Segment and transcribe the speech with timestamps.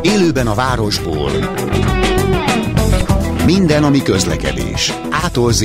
[0.00, 1.30] Élőben a városból
[3.44, 5.64] Minden, ami közlekedés Ától z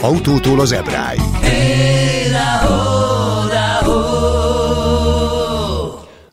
[0.00, 1.20] autótól az ebráig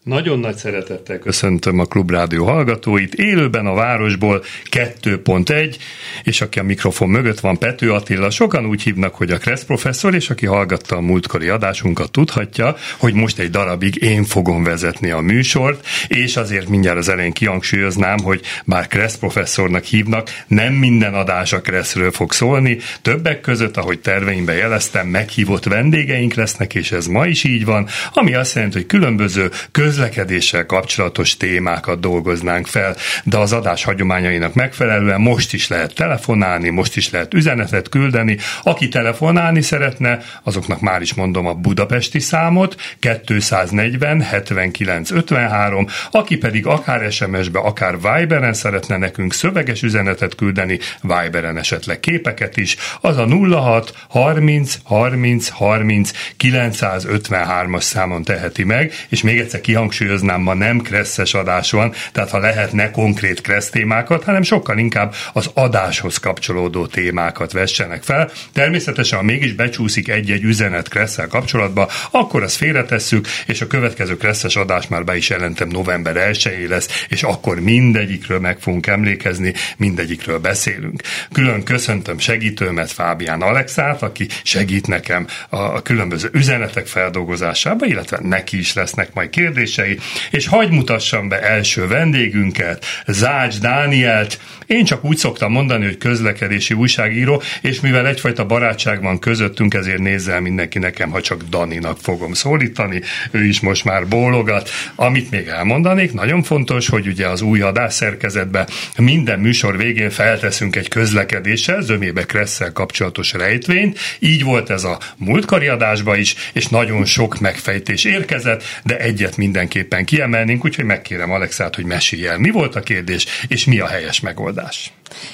[0.03, 3.13] Nagyon nagy szeretettel köszöntöm a Klubrádió hallgatóit.
[3.13, 5.75] Élőben a városból 2.1,
[6.23, 8.29] és aki a mikrofon mögött van, Pető Attila.
[8.29, 13.13] Sokan úgy hívnak, hogy a Kressz professzor, és aki hallgatta a múltkori adásunkat, tudhatja, hogy
[13.13, 18.41] most egy darabig én fogom vezetni a műsort, és azért mindjárt az elején kihangsúlyoznám, hogy
[18.65, 22.77] bár Kressz professzornak hívnak, nem minden adás a Kresszről fog szólni.
[23.01, 28.33] Többek között, ahogy terveimben jeleztem, meghívott vendégeink lesznek, és ez ma is így van, ami
[28.33, 35.21] azt jelenti, hogy különböző közlekedési közlekedéssel kapcsolatos témákat dolgoznánk fel, de az adás hagyományainak megfelelően
[35.21, 38.37] most is lehet telefonálni, most is lehet üzenetet küldeni.
[38.63, 46.65] Aki telefonálni szeretne, azoknak már is mondom a budapesti számot, 240 79 53, aki pedig
[46.65, 53.27] akár SMS-be, akár Viberen szeretne nekünk szöveges üzenetet küldeni, Viberen esetleg képeket is, az a
[53.27, 60.81] 06 30 30 30 953-as számon teheti meg, és még egyszer kihangsúlyozom, hangsúlyoznám, ma nem
[60.81, 66.85] kresszes adás van, tehát ha lehetne konkrét kressz témákat, hanem sokkal inkább az adáshoz kapcsolódó
[66.85, 68.31] témákat vessenek fel.
[68.53, 74.55] Természetesen, ha mégis becsúszik egy-egy üzenet kresszel kapcsolatba, akkor azt félretesszük, és a következő kresszes
[74.55, 80.39] adás már be is jelentem november 1 lesz, és akkor mindegyikről meg fogunk emlékezni, mindegyikről
[80.39, 81.01] beszélünk.
[81.31, 88.73] Külön köszöntöm segítőmet, Fábián Alexát, aki segít nekem a különböző üzenetek feldolgozásába, illetve neki is
[88.73, 89.99] lesznek majd kérdései, kérdései,
[90.31, 94.39] és hagy mutassam be első vendégünket, Zács Dánielt.
[94.65, 99.99] Én csak úgy szoktam mondani, hogy közlekedési újságíró, és mivel egyfajta barátság van közöttünk, ezért
[99.99, 103.01] nézzel mindenki nekem, ha csak Daninak fogom szólítani,
[103.31, 104.69] ő is most már bólogat.
[104.95, 110.75] Amit még elmondanék, nagyon fontos, hogy ugye az új adás szerkezetbe minden műsor végén felteszünk
[110.75, 113.99] egy közlekedéssel, zömébe kresszel kapcsolatos rejtvényt.
[114.19, 119.62] Így volt ez a múltkori adásban is, és nagyon sok megfejtés érkezett, de egyet mindenki
[119.63, 123.87] mindenképpen kiemelnénk, úgyhogy megkérem Alexát, hogy mesélj el, mi volt a kérdés, és mi a
[123.87, 124.93] helyes megoldás.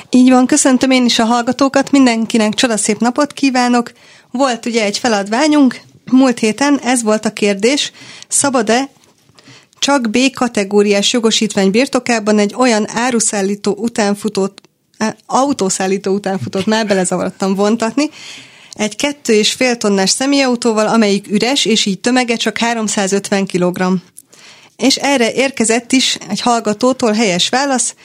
[0.10, 3.92] Így van, köszöntöm én is a hallgatókat, mindenkinek csodaszép napot kívánok.
[4.32, 5.80] Volt ugye egy feladványunk,
[6.12, 7.92] múlt héten ez volt a kérdés,
[8.28, 8.90] szabad-e
[9.80, 14.62] csak B kategóriás jogosítvány birtokában egy olyan áruszállító utánfutót,
[15.26, 18.10] autószállító utánfutót már belezavarodtam vontatni,
[18.74, 23.84] egy kettő és fél tonnás személyautóval, amelyik üres, és így tömege csak 350 kg
[24.80, 27.96] és erre érkezett is egy hallgatótól helyes válasz,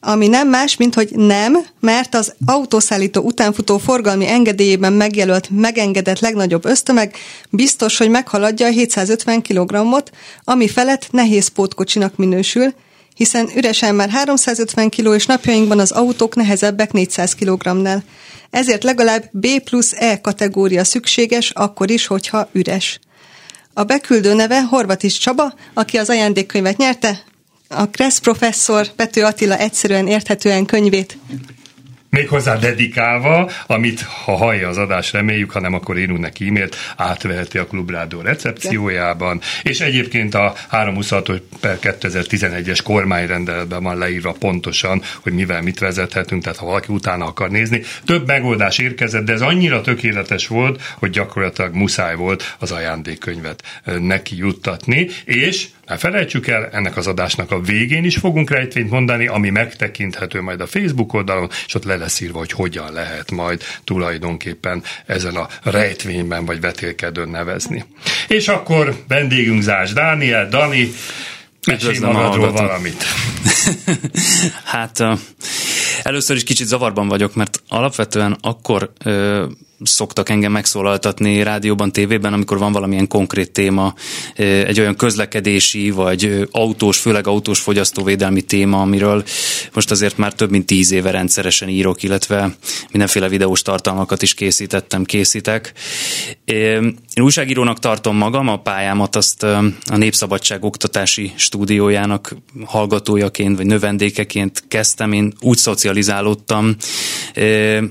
[0.00, 6.64] ami nem más, mint hogy nem, mert az autószállító utánfutó forgalmi engedélyében megjelölt megengedett legnagyobb
[6.64, 7.16] ösztömeg
[7.50, 10.10] biztos, hogy meghaladja a 750 kg-ot,
[10.44, 12.74] ami felett nehéz pótkocsinak minősül,
[13.14, 18.02] hiszen üresen már 350 kg, és napjainkban az autók nehezebbek 400 kg-nál.
[18.50, 23.00] Ezért legalább B plusz E kategória szükséges, akkor is, hogyha üres.
[23.74, 27.22] A beküldő neve Horvatis Csaba, aki az ajándékkönyvet nyerte,
[27.68, 31.18] a Kressz professzor Pető Attila egyszerűen érthetően könyvét
[32.10, 37.66] méghozzá dedikálva, amit ha hallja az adás, reméljük, hanem akkor írunk neki e-mailt, átveheti a
[37.66, 45.78] Klubrádó recepciójában, és egyébként a 326 per 2011-es kormányrendeletben van leírva pontosan, hogy mivel mit
[45.78, 47.82] vezethetünk, tehát ha valaki utána akar nézni.
[48.04, 53.62] Több megoldás érkezett, de ez annyira tökéletes volt, hogy gyakorlatilag muszáj volt az ajándékkönyvet
[53.98, 59.26] neki juttatni, és ne felejtsük el, ennek az adásnak a végén is fogunk rejtvényt mondani,
[59.26, 63.62] ami megtekinthető majd a Facebook oldalon, és ott le lesz írva, hogy hogyan lehet majd
[63.84, 67.84] tulajdonképpen ezen a rejtvényben vagy vetélkedőn nevezni.
[68.28, 70.90] És akkor vendégünk Zás Dániel, Dani,
[71.66, 73.04] mesélj magadról valamit.
[74.64, 75.04] hát
[76.02, 78.92] először is kicsit zavarban vagyok, mert alapvetően akkor
[79.82, 83.94] szoktak engem megszólaltatni rádióban, tévében, amikor van valamilyen konkrét téma,
[84.34, 89.24] egy olyan közlekedési, vagy autós, főleg autós fogyasztóvédelmi téma, amiről
[89.74, 92.56] most azért már több mint tíz éve rendszeresen írok, illetve
[92.90, 95.72] mindenféle videós tartalmakat is készítettem, készítek.
[96.44, 105.12] Én újságírónak tartom magam, a pályámat azt a Népszabadság oktatási stúdiójának hallgatójaként, vagy növendékeként kezdtem.
[105.12, 106.76] Én úgy szocializálódtam,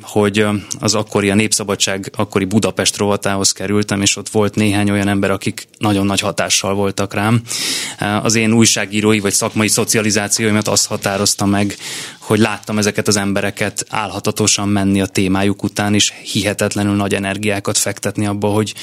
[0.01, 0.45] hogy
[0.79, 5.31] az akkori a Népszabadság Szabadság akkori Budapest rovatához kerültem, és ott volt néhány olyan ember,
[5.31, 7.41] akik nagyon nagy hatással voltak rám.
[8.21, 11.77] Az én újságírói vagy szakmai szocializációimat azt határozta meg,
[12.19, 18.25] hogy láttam ezeket az embereket álhatatosan menni a témájuk után, és hihetetlenül nagy energiákat fektetni
[18.25, 18.73] abba, hogy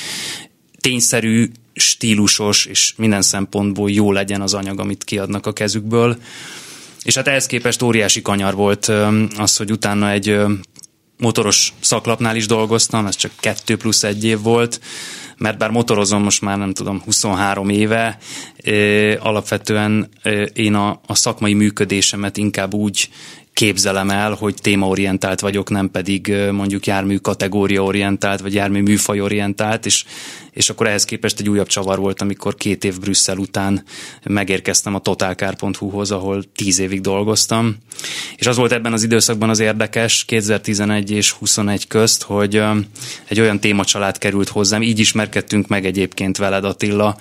[0.81, 6.17] tényszerű, stílusos, és minden szempontból jó legyen az anyag, amit kiadnak a kezükből.
[7.03, 8.93] És hát ehhez képest óriási kanyar volt
[9.37, 10.39] az, hogy utána egy
[11.19, 14.81] motoros szaklapnál is dolgoztam, ez csak kettő plusz egy év volt,
[15.37, 18.19] mert bár motorozom most már nem tudom 23 éve,
[19.19, 20.09] alapvetően
[20.53, 23.09] én a, a szakmai működésemet inkább úgy
[23.53, 30.05] képzelem el, hogy témaorientált vagyok, nem pedig mondjuk jármű kategóriaorientált, vagy jármű műfajorientált, és
[30.57, 33.85] és akkor ehhez képest egy újabb csavar volt, amikor két év Brüsszel után
[34.23, 37.77] megérkeztem a totalcar.hu-hoz, ahol tíz évig dolgoztam.
[38.37, 42.63] És az volt ebben az időszakban az érdekes, 2011 és 21 közt, hogy
[43.29, 47.17] egy olyan témacsalád került hozzám, így ismerkedtünk meg egyébként veled Attila,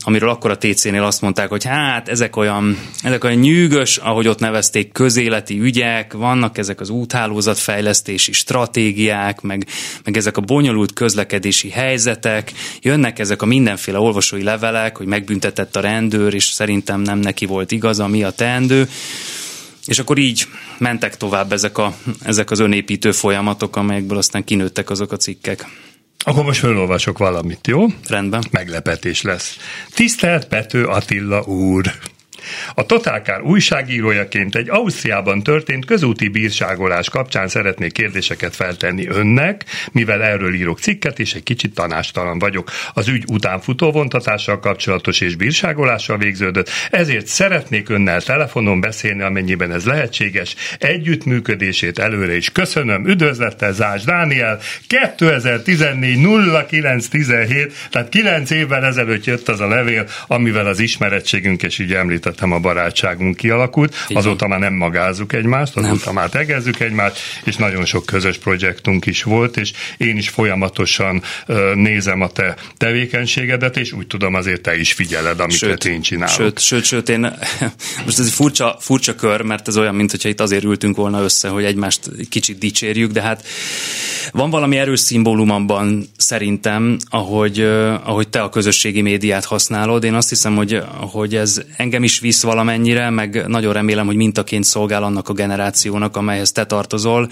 [0.00, 4.38] amiről akkor a TC-nél azt mondták, hogy hát ezek olyan, ezek olyan nyűgös, ahogy ott
[4.38, 9.66] nevezték, közéleti ügyek, vannak ezek az úthálózatfejlesztési stratégiák, meg,
[10.04, 12.52] meg ezek a bonyolult közlekedési helyzetek, helyzetek,
[12.82, 17.72] jönnek ezek a mindenféle olvasói levelek, hogy megbüntetett a rendőr, és szerintem nem neki volt
[17.72, 18.88] igaza, mi a teendő.
[19.86, 20.46] És akkor így
[20.78, 25.66] mentek tovább ezek, a, ezek az önépítő folyamatok, amelyekből aztán kinőttek azok a cikkek.
[26.24, 27.86] Akkor most felolvasok valamit, jó?
[28.08, 28.42] Rendben.
[28.50, 29.56] Meglepetés lesz.
[29.94, 31.92] Tisztelt Pető Attila úr!
[32.74, 40.54] A Totálkár újságírójaként egy Ausztriában történt közúti bírságolás kapcsán szeretnék kérdéseket feltenni önnek, mivel erről
[40.54, 42.70] írok cikket, és egy kicsit tanástalan vagyok.
[42.94, 49.84] Az ügy utánfutó vontatással kapcsolatos és bírságolással végződött, ezért szeretnék önnel telefonon beszélni, amennyiben ez
[49.84, 50.54] lehetséges.
[50.78, 53.06] Együttműködését előre is köszönöm.
[53.06, 56.18] Üdvözlettel Zás Dániel, 2014
[56.70, 62.29] 0917, tehát 9 évvel ezelőtt jött az a levél, amivel az ismerettségünk, és így említett
[62.30, 63.94] említettem, a barátságunk kialakult.
[64.08, 64.22] Igen.
[64.22, 66.14] Azóta már nem magázzuk egymást, azóta nem.
[66.14, 71.22] már tegezzük egymást, és nagyon sok közös projektunk is volt, és én is folyamatosan
[71.74, 76.34] nézem a te tevékenységedet, és úgy tudom azért te is figyeled, amit sőt, én csinálok.
[76.34, 77.20] Sőt, sőt, sőt, én
[78.06, 81.48] most ez egy furcsa, furcsa kör, mert ez olyan, mintha itt azért ültünk volna össze,
[81.48, 83.46] hogy egymást egy kicsit dicsérjük, de hát
[84.32, 87.60] van valami erős szimbólumban szerintem, ahogy,
[88.04, 90.04] ahogy te a közösségi médiát használod.
[90.04, 94.64] Én azt hiszem, hogy, hogy ez engem is visz valamennyire, meg nagyon remélem, hogy mintaként
[94.64, 97.28] szolgál annak a generációnak, amelyhez te tartozol.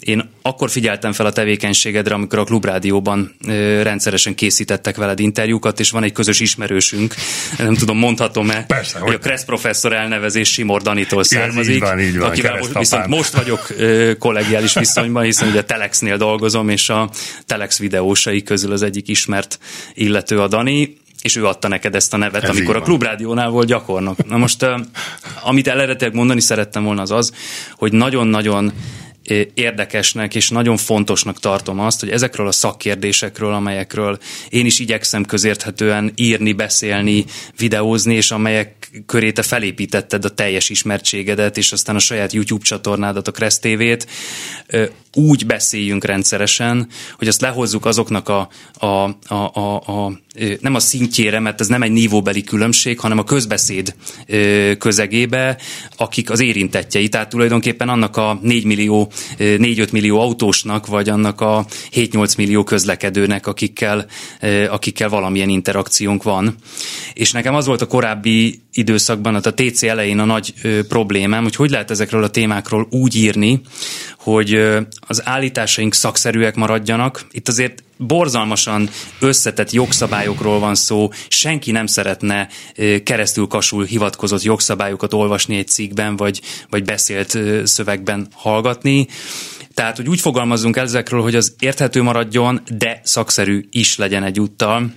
[0.00, 3.36] Én akkor figyeltem fel a tevékenységedre, amikor a Klubrádióban
[3.82, 7.14] rendszeresen készítettek veled interjúkat, és van egy közös ismerősünk,
[7.58, 12.00] nem tudom, mondhatom-e, Persze, hogy, hogy a Kressz professzor elnevezés Simor Danitól származik, így van,
[12.00, 13.66] így van, akivel most, viszont most vagyok
[14.18, 17.10] kollegiális viszonyban, hiszen ugye Telexnél dolgozom, és a
[17.46, 19.58] Telex videósai közül az egyik ismert
[19.94, 23.66] illető a Dani, és ő adta neked ezt a nevet, Ez amikor a klubrádiónál volt
[23.66, 24.28] gyakornok.
[24.28, 24.66] Na most,
[25.42, 27.32] amit eredetileg mondani szerettem volna az az,
[27.76, 28.72] hogy nagyon-nagyon
[29.54, 34.18] érdekesnek és nagyon fontosnak tartom azt, hogy ezekről a szakkérdésekről, amelyekről
[34.48, 37.24] én is igyekszem közérthetően írni, beszélni,
[37.56, 43.28] videózni, és amelyek köré te felépítetted a teljes ismertségedet, és aztán a saját YouTube csatornádat,
[43.28, 44.06] a Kressz TV-t,
[45.14, 50.20] úgy beszéljünk rendszeresen, hogy azt lehozzuk azoknak a, a, a, a, a
[50.60, 53.94] nem a szintjére, mert ez nem egy nívóbeli különbség, hanem a közbeszéd
[54.78, 55.58] közegébe,
[55.96, 57.08] akik az érintettjei.
[57.08, 63.46] Tehát tulajdonképpen annak a 4 millió, 4-5 millió autósnak, vagy annak a 7-8 millió közlekedőnek,
[63.46, 64.06] akikkel,
[64.68, 66.54] akikkel valamilyen interakciónk van.
[67.12, 70.54] És nekem az volt a korábbi időszakban, a TC elején a nagy
[70.88, 73.60] problémám, hogy hogy lehet ezekről a témákról úgy írni,
[74.18, 74.60] hogy
[75.00, 77.26] az állításaink szakszerűek maradjanak.
[77.30, 78.90] Itt azért borzalmasan
[79.20, 82.48] összetett jogszabályokról van szó, senki nem szeretne
[83.02, 86.40] keresztül kasul hivatkozott jogszabályokat olvasni egy cikkben, vagy,
[86.70, 89.06] vagy beszélt szövegben hallgatni.
[89.74, 94.92] Tehát, hogy úgy fogalmazzunk ezekről, hogy az érthető maradjon, de szakszerű is legyen egyúttal.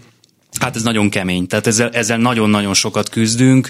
[0.59, 3.69] Hát ez nagyon kemény, tehát ezzel, ezzel nagyon-nagyon sokat küzdünk,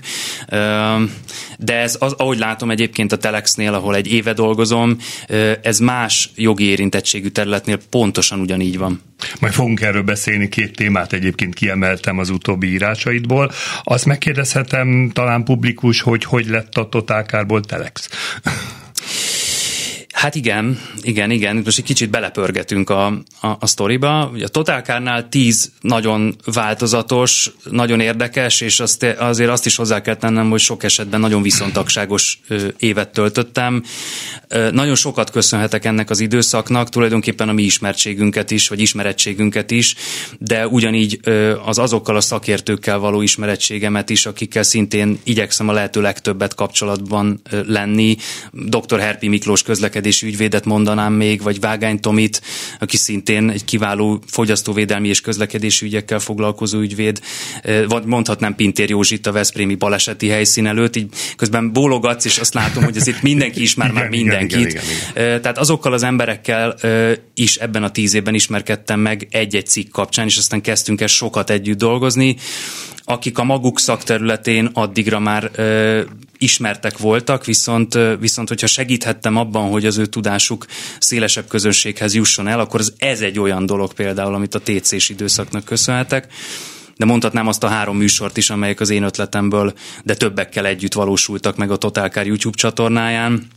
[1.58, 4.98] de ez, az, ahogy látom egyébként a Telexnél, ahol egy éve dolgozom,
[5.62, 9.02] ez más jogi érintettségű területnél pontosan ugyanígy van.
[9.40, 13.52] Majd fogunk erről beszélni, két témát egyébként kiemeltem az utóbbi írásaidból.
[13.84, 18.10] Azt megkérdezhetem talán publikus, hogy hogy lett a Totálkárból Telex?
[20.22, 21.62] Hát igen, igen, igen.
[21.66, 23.06] Most egy kicsit belepörgetünk a,
[23.42, 24.30] a, a sztoriba.
[24.34, 30.16] Ugye a Totálkárnál tíz nagyon változatos, nagyon érdekes, és azt, azért azt is hozzá kell
[30.16, 32.40] tennem, hogy sok esetben nagyon viszontagságos
[32.78, 33.84] évet töltöttem.
[34.72, 39.96] Nagyon sokat köszönhetek ennek az időszaknak, tulajdonképpen a mi ismertségünket is, vagy ismerettségünket is,
[40.38, 41.20] de ugyanígy
[41.66, 48.18] az azokkal a szakértőkkel való ismerettségemet is, akikkel szintén igyekszem a lehető legtöbbet kapcsolatban lenni.
[48.52, 49.00] Dr.
[49.00, 52.42] Herpi Miklós közlekedés közlekedési ügyvédet mondanám még, vagy Vágány Tomit,
[52.80, 57.20] aki szintén egy kiváló fogyasztóvédelmi és közlekedési ügyekkel foglalkozó ügyvéd,
[57.88, 62.84] vagy mondhatnám Pintér Józsit a Veszprémi baleseti helyszín előtt, így közben bólogatsz, és azt látom,
[62.84, 64.58] hogy azért mindenki ismer igen, már mindenkit.
[64.58, 65.42] Igen, igen, igen, igen.
[65.42, 66.76] Tehát azokkal az emberekkel
[67.34, 71.50] is ebben a tíz évben ismerkedtem meg egy-egy cikk kapcsán, és aztán kezdtünk el sokat
[71.50, 72.36] együtt dolgozni
[73.04, 76.02] akik a maguk szakterületén addigra már ö,
[76.38, 80.66] ismertek voltak, viszont, viszont hogyha segíthettem abban, hogy az ő tudásuk
[81.00, 85.64] szélesebb közönséghez jusson el, akkor ez, ez egy olyan dolog például, amit a TC-s időszaknak
[85.64, 86.28] köszönhetek
[86.98, 91.58] de mondhatnám azt a három műsort is, amelyek az én ötletemből, de többekkel együtt valósultak
[91.58, 93.48] meg a Totálkár YouTube csatornáján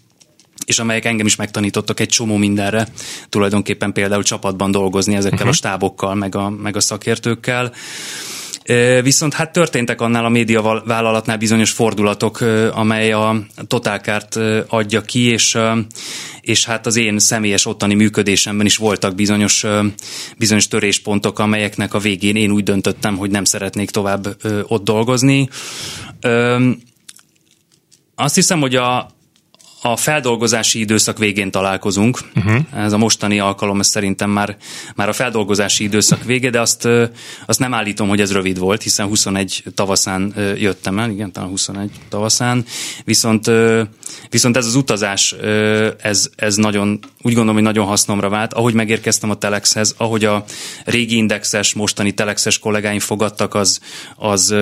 [0.64, 2.88] és amelyek engem is megtanítottak egy csomó mindenre,
[3.28, 5.50] tulajdonképpen például csapatban dolgozni ezekkel uh-huh.
[5.50, 7.72] a stábokkal, meg a, meg a szakértőkkel.
[9.02, 12.40] Viszont hát történtek annál a média vállalatnál bizonyos fordulatok,
[12.72, 15.58] amely a totálkárt adja ki, és,
[16.40, 19.64] és hát az én személyes ottani működésemben is voltak bizonyos,
[20.38, 25.48] bizonyos töréspontok, amelyeknek a végén én úgy döntöttem, hogy nem szeretnék tovább ott dolgozni.
[28.14, 29.13] Azt hiszem, hogy a,
[29.86, 32.18] a feldolgozási időszak végén találkozunk.
[32.36, 32.56] Uh-huh.
[32.74, 34.56] Ez a mostani alkalom, ez szerintem már,
[34.94, 36.88] már a feldolgozási időszak vége, de azt,
[37.46, 41.90] azt nem állítom, hogy ez rövid volt, hiszen 21 tavaszán jöttem el, igen, talán 21
[42.08, 42.64] tavaszán,
[43.04, 43.50] viszont,
[44.30, 45.32] viszont ez az utazás,
[46.00, 48.52] ez, ez nagyon, úgy gondolom, hogy nagyon hasznomra vált.
[48.52, 50.44] Ahogy megérkeztem a Telexhez, ahogy a
[50.84, 53.80] régi indexes, mostani Telexes kollégáim fogadtak, az,
[54.16, 54.54] az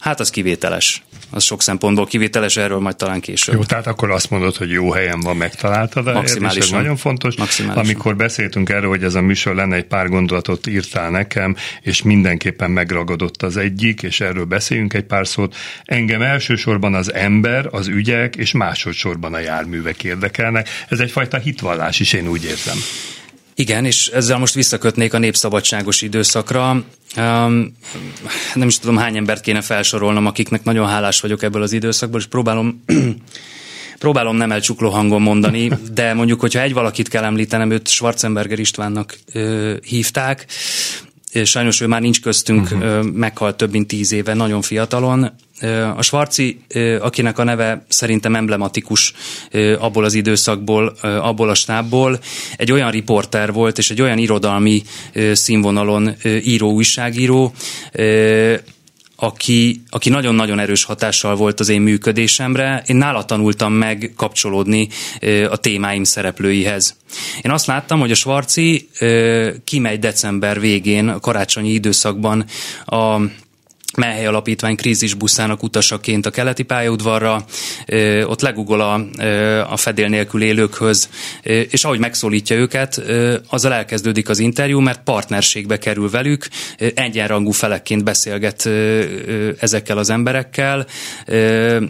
[0.00, 1.02] hát az kivételes
[1.34, 3.54] az sok szempontból kivételes, erről majd talán később.
[3.54, 7.34] Jó, tehát akkor azt mondod, hogy jó helyen van, megtaláltad a és ez nagyon fontos.
[7.74, 12.70] Amikor beszéltünk erről, hogy ez a műsor lenne, egy pár gondolatot írtál nekem, és mindenképpen
[12.70, 15.54] megragadott az egyik, és erről beszéljünk egy pár szót.
[15.84, 20.68] Engem elsősorban az ember, az ügyek, és másodszorban a járművek érdekelnek.
[20.88, 22.76] Ez egyfajta hitvallás is, én úgy érzem.
[23.54, 26.70] Igen, és ezzel most visszakötnék a népszabadságos időszakra.
[27.16, 27.76] Um,
[28.54, 32.26] nem is tudom, hány embert kéne felsorolnom, akiknek nagyon hálás vagyok ebből az időszakból, és
[32.26, 32.84] próbálom
[33.98, 39.18] próbálom nem elcsukló hangon mondani, de mondjuk, hogyha egy valakit kell említenem, őt Schwarzenberger Istvánnak
[39.32, 40.46] ö, hívták,
[41.44, 43.04] sajnos ő már nincs köztünk, uh-huh.
[43.04, 45.32] meghalt több mint tíz éve, nagyon fiatalon.
[45.96, 46.58] A Svarci,
[47.00, 49.12] akinek a neve szerintem emblematikus
[49.78, 52.20] abból az időszakból, abból a stábból,
[52.56, 54.82] egy olyan riporter volt, és egy olyan irodalmi
[55.32, 57.52] színvonalon író, újságíró,
[59.16, 62.82] aki, aki nagyon-nagyon erős hatással volt az én működésemre.
[62.86, 64.88] Én nála tanultam meg kapcsolódni
[65.50, 66.96] a témáim szereplőihez.
[67.42, 68.88] Én azt láttam, hogy a Svarci
[69.64, 72.44] kimegy december végén, a karácsonyi időszakban
[72.84, 73.20] a
[73.96, 77.44] Melyhely Alapítvány krízisbuszának utasaként a keleti pályaudvarra,
[78.26, 78.94] ott legugol a,
[79.72, 81.08] a fedél nélkül élőkhöz,
[81.42, 83.02] és ahogy megszólítja őket,
[83.48, 86.48] azzal elkezdődik az interjú, mert partnerségbe kerül velük,
[86.94, 88.66] egyenrangú felekként beszélget
[89.58, 90.86] ezekkel az emberekkel,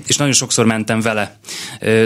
[0.07, 1.39] és nagyon sokszor mentem vele,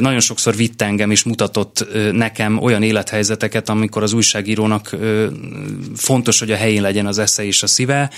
[0.01, 4.97] nagyon sokszor vitt engem és mutatott nekem olyan élethelyzeteket, amikor az újságírónak
[5.97, 8.11] fontos, hogy a helyén legyen az esze és a szíve,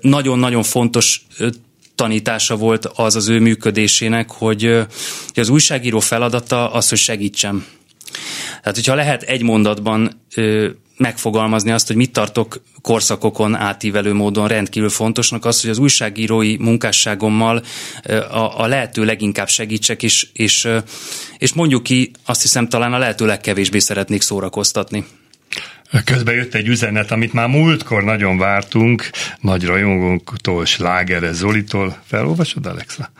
[0.00, 1.26] nagyon-nagyon fontos
[1.94, 4.78] tanítása volt az az ő működésének, hogy,
[5.34, 7.66] az újságíró feladata az, hogy segítsem.
[8.60, 10.20] Tehát, hogyha lehet egy mondatban
[10.96, 17.62] megfogalmazni azt, hogy mit tartok korszakokon átívelő módon rendkívül fontosnak, az, hogy az újságírói munkásságommal
[18.30, 20.68] a, a lehető leginkább segítsek, és, és,
[21.38, 25.06] és mondjuk ki, azt hiszem talán a lehető legkevésbé szeretnék szórakoztatni.
[26.04, 31.96] Közben jött egy üzenet, amit már múltkor nagyon vártunk, nagy rajongónktól, Slágeres Zolitól.
[32.06, 33.10] Felolvasod, Alexa?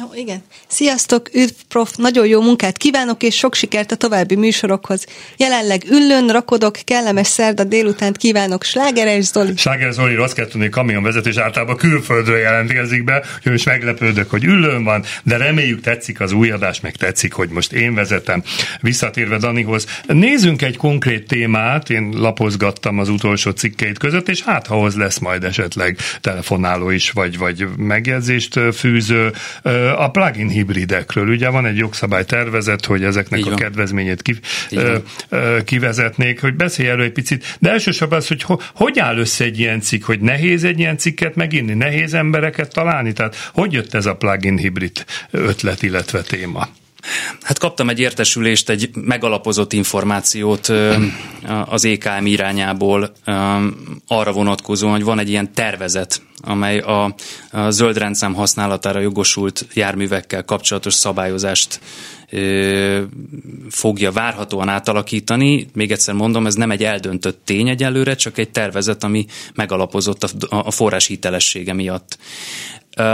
[0.00, 0.42] Jó, igen.
[0.66, 5.06] Sziasztok, üdv prof, nagyon jó munkát kívánok, és sok sikert a további műsorokhoz.
[5.36, 9.56] Jelenleg üllön, rakodok, kellemes szerda délutánt kívánok, Slágeres Zoli.
[9.56, 14.84] Slágeres Zoli, azt kell tudni, kamionvezetés általában külföldről jelentkezik be, hogy most meglepődök, hogy üllön
[14.84, 18.42] van, de reméljük tetszik az új adás, meg tetszik, hogy most én vezetem.
[18.80, 24.90] Visszatérve Danihoz, nézzünk egy konkrét témát, én lapozgattam az utolsó cikkeit között, és hát ha
[24.96, 29.32] lesz majd esetleg telefonáló is, vagy, vagy megjegyzést fűző
[29.96, 31.28] a plugin hibridekről.
[31.28, 34.34] Ugye van egy jogszabály tervezet, hogy ezeknek a kedvezményét ki,
[35.64, 39.58] kivezetnék, hogy beszélj elő egy picit, de elsősorban az, hogy ho, hogy áll össze egy
[39.58, 44.06] ilyen cikk, hogy nehéz egy ilyen cikket meginni, nehéz embereket találni, tehát hogy jött ez
[44.06, 46.68] a plugin hibrid ötlet, illetve téma?
[47.42, 50.72] Hát kaptam egy értesülést, egy megalapozott információt
[51.64, 53.12] az EKM irányából
[54.06, 57.14] arra vonatkozóan, hogy van egy ilyen tervezet, amely a,
[57.68, 61.80] zöld rendszám használatára jogosult járművekkel kapcsolatos szabályozást
[63.70, 65.66] fogja várhatóan átalakítani.
[65.74, 70.70] Még egyszer mondom, ez nem egy eldöntött tény egyelőre, csak egy tervezet, ami megalapozott a
[70.70, 72.18] forrás hitelessége miatt.
[72.98, 73.04] Uh,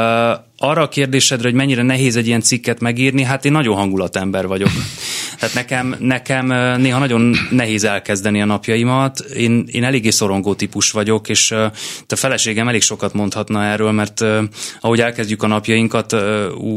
[0.61, 4.71] arra a kérdésedre, hogy mennyire nehéz egy ilyen cikket megírni, hát én nagyon hangulatember vagyok.
[5.39, 6.47] Tehát nekem, nekem
[6.81, 9.19] néha nagyon nehéz elkezdeni a napjaimat.
[9.19, 11.65] Én, én eléggé szorongó típus vagyok, és uh,
[12.09, 14.43] a feleségem elég sokat mondhatna erről, mert uh,
[14.81, 16.17] ahogy elkezdjük a napjainkat,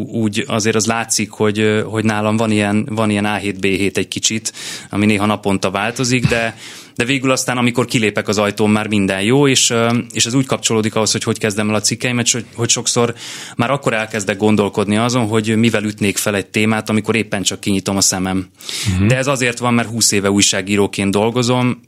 [0.05, 4.53] úgy azért az látszik, hogy, hogy nálam van ilyen, van ilyen A7-B7 egy kicsit,
[4.89, 6.55] ami néha naponta változik, de
[6.95, 9.73] de végül aztán, amikor kilépek az ajtón, már minden jó, és,
[10.11, 13.13] és ez úgy kapcsolódik ahhoz, hogy hogy kezdem el a cikkeimet, hogy, hogy sokszor
[13.55, 17.97] már akkor elkezdek gondolkodni azon, hogy mivel ütnék fel egy témát, amikor éppen csak kinyitom
[17.97, 18.49] a szemem.
[18.91, 19.07] Uh-huh.
[19.07, 21.81] De ez azért van, mert 20 éve újságíróként dolgozom,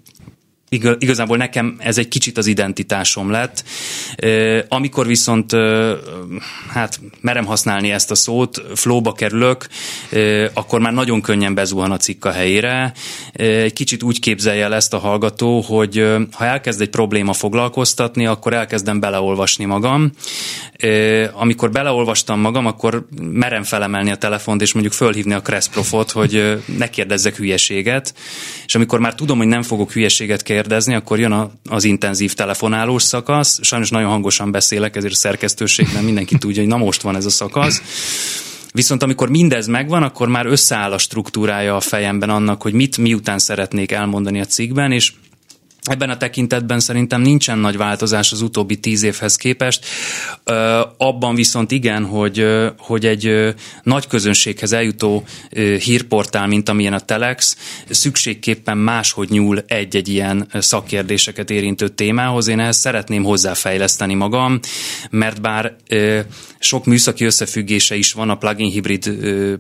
[1.00, 3.64] igazából nekem ez egy kicsit az identitásom lett.
[4.68, 5.52] Amikor viszont,
[6.68, 9.68] hát merem használni ezt a szót, flóba kerülök,
[10.54, 12.94] akkor már nagyon könnyen bezuhan a cikk a helyére.
[13.34, 18.54] Egy kicsit úgy képzelje el ezt a hallgató, hogy ha elkezd egy probléma foglalkoztatni, akkor
[18.54, 20.12] elkezdem beleolvasni magam.
[21.34, 26.90] Amikor beleolvastam magam, akkor merem felemelni a telefont, és mondjuk fölhívni a Cressprofot, hogy ne
[26.90, 28.14] kérdezzek hülyeséget.
[28.66, 32.34] És amikor már tudom, hogy nem fogok hülyeséget kérdezni, kérdezni, akkor jön a, az intenzív
[32.34, 33.60] telefonálós szakasz.
[33.62, 37.30] Sajnos nagyon hangosan beszélek, ezért a szerkesztőségben mindenki tudja, hogy na most van ez a
[37.30, 37.82] szakasz.
[38.74, 43.40] Viszont amikor mindez megvan, akkor már összeáll a struktúrája a fejemben annak, hogy mit miután
[43.40, 45.14] szeretnék elmondani a cikkben, és
[45.84, 49.86] Ebben a tekintetben szerintem nincsen nagy változás az utóbbi tíz évhez képest.
[50.98, 52.48] Abban viszont igen, hogy,
[52.78, 55.24] hogy egy nagy közönséghez eljutó
[55.80, 57.58] hírportál, mint amilyen a Telex,
[57.90, 62.48] szükségképpen máshogy nyúl egy-egy ilyen szakkérdéseket érintő témához.
[62.48, 64.60] Én ehhez szeretném hozzáfejleszteni magam,
[65.10, 65.76] mert bár
[66.64, 69.10] sok műszaki összefüggése is van a plugin hibrid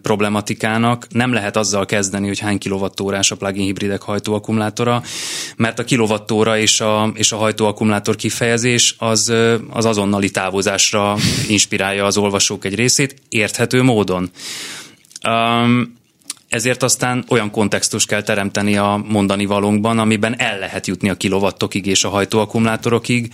[0.02, 5.04] problematikának, nem lehet azzal kezdeni, hogy hány kilovattórás a plugin hibridek hajtóakkumulátora,
[5.56, 9.34] mert a kilovat kilovattóra és a, és a hajtóakkumulátor kifejezés az,
[9.70, 11.18] az azonnali távozásra
[11.48, 14.30] inspirálja az olvasók egy részét, érthető módon.
[15.28, 16.02] Um,
[16.50, 21.86] ezért aztán olyan kontextus kell teremteni a mondani valónkban, amiben el lehet jutni a kilovattokig
[21.86, 23.34] és a hajtóakkumulátorokig,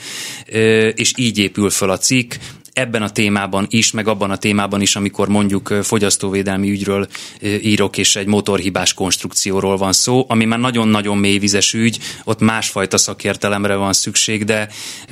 [0.96, 2.34] és így épül föl a cikk,
[2.80, 7.08] ebben a témában is, meg abban a témában is, amikor mondjuk fogyasztóvédelmi ügyről
[7.42, 13.76] írok, és egy motorhibás konstrukcióról van szó, ami már nagyon-nagyon mélyvizes ügy, ott másfajta szakértelemre
[13.76, 14.70] van szükség, de,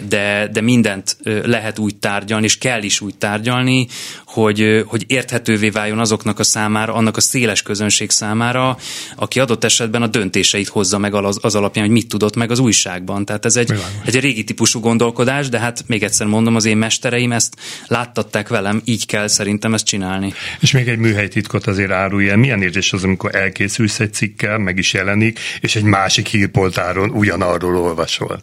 [0.07, 3.87] de, de mindent lehet úgy tárgyalni, és kell is úgy tárgyalni,
[4.25, 8.77] hogy, hogy érthetővé váljon azoknak a számára, annak a széles közönség számára,
[9.15, 12.59] aki adott esetben a döntéseit hozza meg az, az alapján, hogy mit tudott meg az
[12.59, 13.25] újságban.
[13.25, 13.73] Tehát ez egy,
[14.05, 17.55] egy régi típusú gondolkodás, de hát még egyszer mondom, az én mestereim ezt
[17.87, 20.33] láttatták velem, így kell szerintem ezt csinálni.
[20.59, 22.37] És még egy műhelytitkot azért árulja.
[22.37, 27.77] Milyen érzés az, amikor elkészülsz egy cikkel, meg is jelenik, és egy másik hírpoltáron ugyanarról
[27.77, 28.39] olvasol?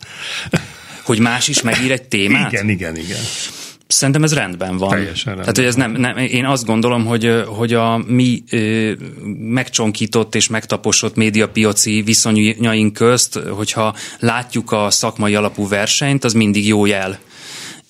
[1.04, 2.52] Hogy más is megír egy témát?
[2.52, 3.20] Igen, igen, igen.
[3.86, 4.88] Szerintem ez rendben van.
[4.88, 8.92] Teljesen rendben Tehát, hogy ez nem, nem, én azt gondolom, hogy, hogy a mi ö,
[9.38, 16.86] megcsonkított és megtaposott médiapiaci viszonyaink közt, hogyha látjuk a szakmai alapú versenyt, az mindig jó
[16.86, 17.18] jel.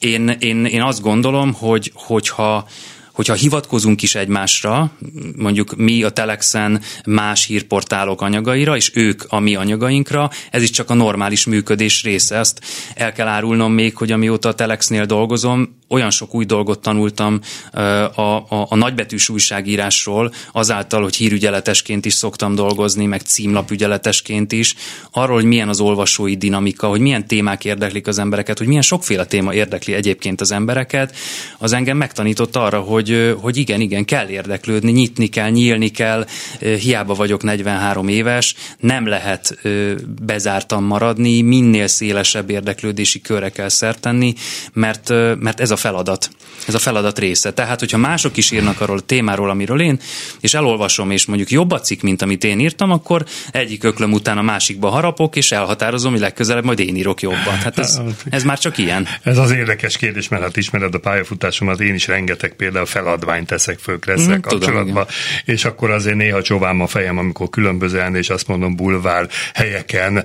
[0.04, 2.68] Én, én, én azt gondolom, hogy hogyha
[3.12, 4.92] hogyha hivatkozunk is egymásra,
[5.36, 10.90] mondjuk mi a Telexen más hírportálok anyagaira, és ők a mi anyagainkra, ez is csak
[10.90, 12.36] a normális működés része.
[12.36, 12.60] Ezt
[12.94, 17.40] el kell árulnom még, hogy amióta a Telexnél dolgozom, olyan sok új dolgot tanultam
[17.72, 24.74] a, a, a nagybetűs újságírásról, azáltal, hogy hírügyeletesként is szoktam dolgozni, meg címlapügyeletesként is,
[25.10, 29.24] arról, hogy milyen az olvasói dinamika, hogy milyen témák érdeklik az embereket, hogy milyen sokféle
[29.24, 31.16] téma érdekli egyébként az embereket,
[31.58, 36.26] az engem megtanított arra, hogy, hogy igen, igen, kell érdeklődni, nyitni kell, nyílni kell,
[36.58, 39.58] hiába vagyok 43 éves, nem lehet
[40.24, 44.34] bezártan maradni, minél szélesebb érdeklődési körre kell szertenni,
[44.72, 46.30] mert, mert ez a feladat.
[46.66, 47.52] Ez a feladat része.
[47.52, 49.98] Tehát, hogyha mások is írnak arról a témáról, amiről én,
[50.40, 54.38] és elolvasom, és mondjuk jobb a cikk, mint amit én írtam, akkor egyik öklöm után
[54.38, 57.56] a másikba harapok, és elhatározom, hogy legközelebb majd én írok jobban.
[57.62, 58.00] Hát ez,
[58.30, 59.06] ez már csak ilyen.
[59.22, 63.78] Ez az érdekes kérdés, mert hát ismered a pályafutásomat, én is rengeteg például feladványt teszek
[63.78, 65.06] föl Kresszel mm, kapcsolatban, tudom,
[65.44, 70.24] és akkor azért néha csóvám a fejem, amikor különböző és azt mondom bulvár helyeken.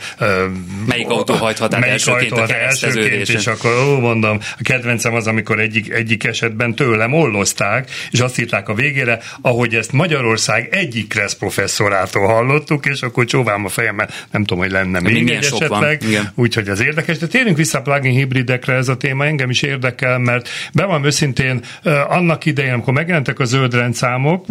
[0.85, 5.59] Melyik autó hajthat melyik elsőként, autó elsőként és akkor ó, mondom, a kedvencem az, amikor
[5.59, 11.33] egyik, egyik esetben tőlem ollozták, és azt írták a végére, ahogy ezt Magyarország egyik Kressz
[11.33, 16.03] professzorától hallottuk, és akkor csóvám a fejemmel, nem tudom, hogy lenne még egy esetleg,
[16.35, 20.17] úgyhogy az érdekes, de térjünk vissza a plugin hibridekre, ez a téma engem is érdekel,
[20.17, 21.61] mert be van őszintén,
[22.07, 24.45] annak idején, amikor megjelentek a zöld rendszámok,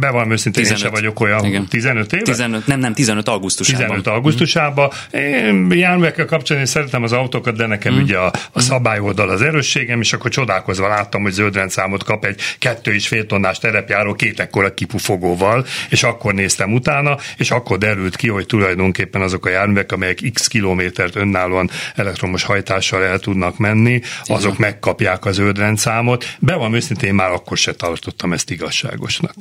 [0.00, 1.66] be van őszintén, én sem vagyok olyan Igen.
[1.66, 2.22] 15 éve?
[2.22, 3.86] 15, nem, nem, 15 augusztusában.
[3.86, 4.90] 15 augusztusában.
[5.10, 8.00] Én járművekkel kapcsolatban szeretem az autókat, de nekem mm.
[8.00, 10.30] ugye a, a szabályoldal az erősségem, és akkor
[10.80, 16.02] csodálkozva láttam, hogy zöldrendszámot kap egy kettő és fél tonnás terepjáró két ekkora kipufogóval, és
[16.02, 21.16] akkor néztem utána, és akkor derült ki, hogy tulajdonképpen azok a járművek, amelyek x kilométert
[21.16, 24.70] önállóan elektromos hajtással el tudnak menni, azok Igen.
[24.70, 26.36] megkapják az zöldrendszámot.
[26.38, 29.34] Be van őszintén, már akkor se tartottam ezt igazságosnak.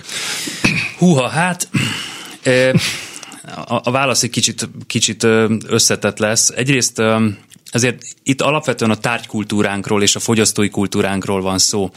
[0.97, 1.69] Húha, hát
[2.43, 2.73] e,
[3.65, 5.23] a, a válasz egy kicsit, kicsit
[5.67, 6.49] összetett lesz.
[6.49, 7.01] Egyrészt
[7.73, 11.89] ö, ezért itt alapvetően a tárgykultúránkról és a fogyasztói kultúránkról van szó.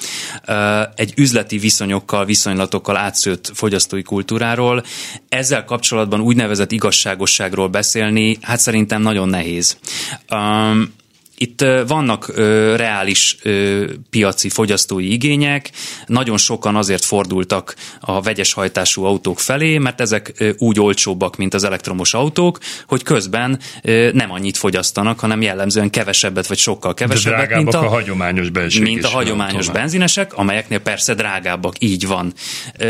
[0.95, 4.85] Egy üzleti viszonyokkal, viszonylatokkal átszőtt fogyasztói kultúráról.
[5.29, 9.77] Ezzel kapcsolatban úgynevezett igazságosságról beszélni, hát szerintem nagyon nehéz.
[11.43, 12.37] Itt vannak
[12.77, 13.37] reális
[14.11, 15.71] piaci fogyasztói igények,
[16.07, 21.65] nagyon sokan azért fordultak a vegyes hajtású autók felé, mert ezek úgy olcsóbbak, mint az
[21.65, 23.59] elektromos autók, hogy közben
[24.13, 29.09] nem annyit fogyasztanak, hanem jellemzően kevesebbet, vagy sokkal kevesebbet, mint a, a hagyományos mint a
[29.09, 29.81] hagyományos autónál.
[29.81, 32.33] benzinesek, amelyeknél persze drágábbak, így van.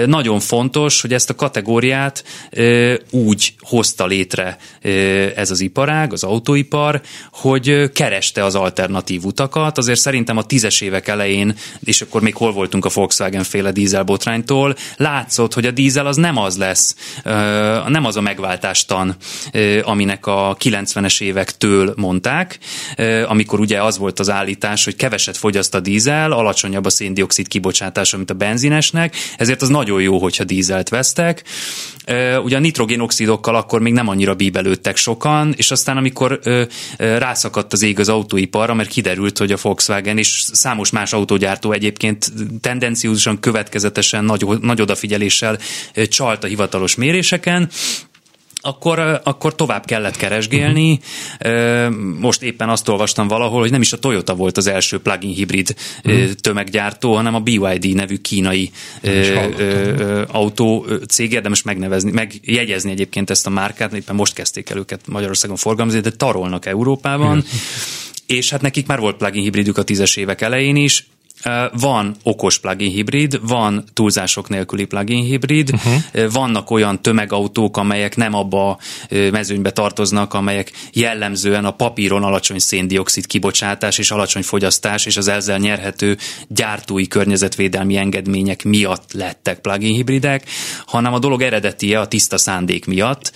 [0.07, 2.25] Nagyon fontos, hogy ezt a kategóriát
[3.11, 4.57] úgy hozta létre
[5.37, 7.87] ez az iparág, az autóipar, hogy ö,
[8.43, 9.79] kereste az alternatív utakat.
[9.79, 14.77] Azért szerintem a tízes évek elején, és akkor még hol voltunk a Volkswagen féle dízelbotránytól,
[14.97, 16.97] látszott, hogy a dízel az nem az lesz,
[17.89, 19.17] nem az a megváltástan,
[19.83, 22.59] aminek a 90-es évektől mondták,
[23.27, 28.17] amikor ugye az volt az állítás, hogy keveset fogyaszt a dízel, alacsonyabb a széndiokszid kibocsátása,
[28.17, 31.43] mint a benzinesnek, ezért az nagyon jó, hogyha dízelt vesztek.
[32.43, 36.41] Ugye a nitrogénoxidokkal akkor még nem annyira bíbelődtek sokan, és aztán amikor
[36.97, 42.33] rászakadt az ég az autóiparra, mert kiderült, hogy a Volkswagen és számos más autógyártó egyébként
[42.61, 45.59] tendenciózusan, következetesen nagy, nagy odafigyeléssel
[45.95, 47.69] ö, csalt a hivatalos méréseken,
[48.63, 51.01] akkor, akkor tovább kellett keresgélni.
[52.19, 55.75] Most éppen azt olvastam valahol, hogy nem is a Toyota volt az első plug-in hibrid
[56.41, 58.71] tömeggyártó, hanem a BYD nevű kínai
[60.27, 65.57] autó cég, érdemes megnevezni, megjegyezni egyébként ezt a márkát, éppen most kezdték el őket Magyarországon
[65.57, 67.45] forgalmazni, de tarolnak Európában.
[68.33, 71.07] És hát nekik már volt plug-in hibridük a tízes évek elején is,
[71.73, 76.33] van okos plug-in hibrid, van túlzások nélküli plug-in hibrid, uh-huh.
[76.33, 78.79] vannak olyan tömegautók, amelyek nem abba a
[79.09, 85.59] mezőnybe tartoznak, amelyek jellemzően a papíron alacsony széndiokszid kibocsátás és alacsony fogyasztás és az ezzel
[85.59, 86.17] nyerhető
[86.49, 90.49] gyártói környezetvédelmi engedmények miatt lettek plug-in hibridek,
[90.87, 93.33] hanem a dolog eredetie a tiszta szándék miatt.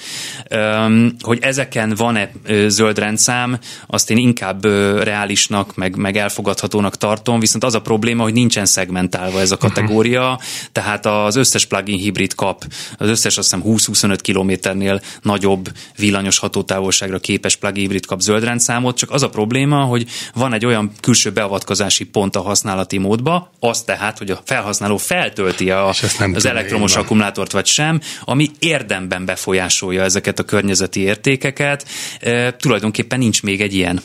[1.21, 2.31] Hogy ezeken van-e
[2.67, 4.65] zöld rendszám, azt én inkább
[5.03, 10.23] reálisnak, meg, meg elfogadhatónak tartom, viszont az a probléma, hogy nincsen szegmentálva ez a kategória,
[10.23, 10.43] uh-huh.
[10.73, 12.65] tehát az összes plug-in hibrid kap,
[12.97, 13.73] az összes azt hiszem
[14.13, 19.85] 20-25 kilométernél nagyobb villanyos hatótávolságra képes plug-in hibrid kap zöld rendszámot, csak az a probléma,
[19.85, 24.97] hogy van egy olyan külső beavatkozási pont a használati módba, az tehát, hogy a felhasználó
[24.97, 25.89] feltölti a,
[26.35, 31.87] az elektromos akkumulátort vagy sem, ami érdemben befolyásolja ezeket a környezeti értékeket.
[32.21, 34.03] E, tulajdonképpen nincs még egy ilyen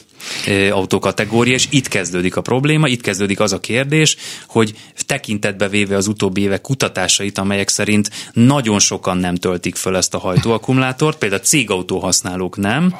[0.71, 4.73] autókategória, és itt kezdődik a probléma, itt kezdődik az a kérdés, hogy
[5.05, 10.17] tekintetbe véve az utóbbi évek kutatásait, amelyek szerint nagyon sokan nem töltik föl ezt a
[10.17, 12.95] hajtóakkumulátort, például cégautó használók nem,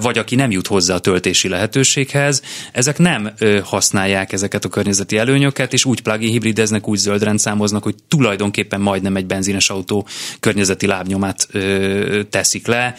[0.00, 2.42] vagy aki nem jut hozzá a töltési lehetőséghez,
[2.72, 7.94] ezek nem használják ezeket a környezeti előnyöket, és úgy plug-in hibrideznek, úgy zöld rendszámoznak, hogy
[8.08, 10.06] tulajdonképpen majdnem egy benzines autó
[10.40, 11.48] környezeti lábnyomát
[12.30, 12.94] teszik le,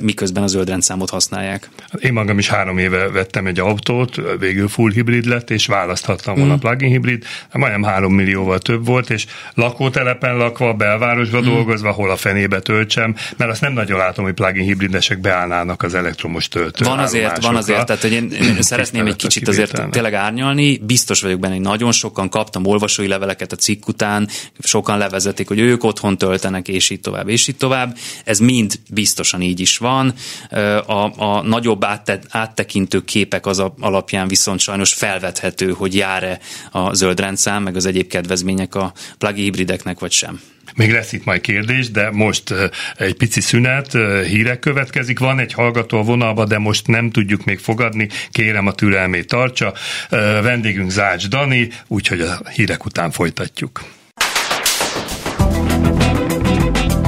[0.00, 1.70] miközben a zöld rendszámot használják.
[2.00, 6.54] Én magam is három éve vettem egy autót, végül full hibrid lett, és választhattam volna
[6.54, 6.58] mm.
[6.58, 11.44] plug-in hibrid, majdnem három millióval több volt, és lakótelepen lakva, belvárosba mm.
[11.44, 15.94] dolgozva, hol a fenébe töltsem, mert azt nem nagyon látom, hogy plug-in hibridesek beállnának az
[15.94, 16.84] elektromos töltő.
[16.84, 21.20] Van azért, van azért, tehát hogy én, én szeretném egy kicsit azért tényleg árnyalni, biztos
[21.20, 25.84] vagyok benne, hogy nagyon sokan kaptam olvasói leveleket a cikk után, sokan levezetik, hogy ők
[25.84, 27.96] otthon töltenek, és így tovább, és így tovább.
[28.24, 30.14] Ez mind biztosan így is van.
[30.86, 36.38] A, a nagyobb áttet, áttekintő képek az alapján viszont sajnos felvethető, hogy jár-e
[36.70, 40.40] a zöld rendszám, meg az egyéb kedvezmények a plug hibrideknek, vagy sem.
[40.74, 42.54] Még lesz itt majd kérdés, de most
[42.96, 43.92] egy pici szünet,
[44.26, 45.18] hírek következik.
[45.18, 48.08] Van egy hallgató a vonalba, de most nem tudjuk még fogadni.
[48.30, 49.72] Kérem a türelmét tartsa.
[50.42, 53.84] Vendégünk Zács Dani, úgyhogy a hírek után folytatjuk.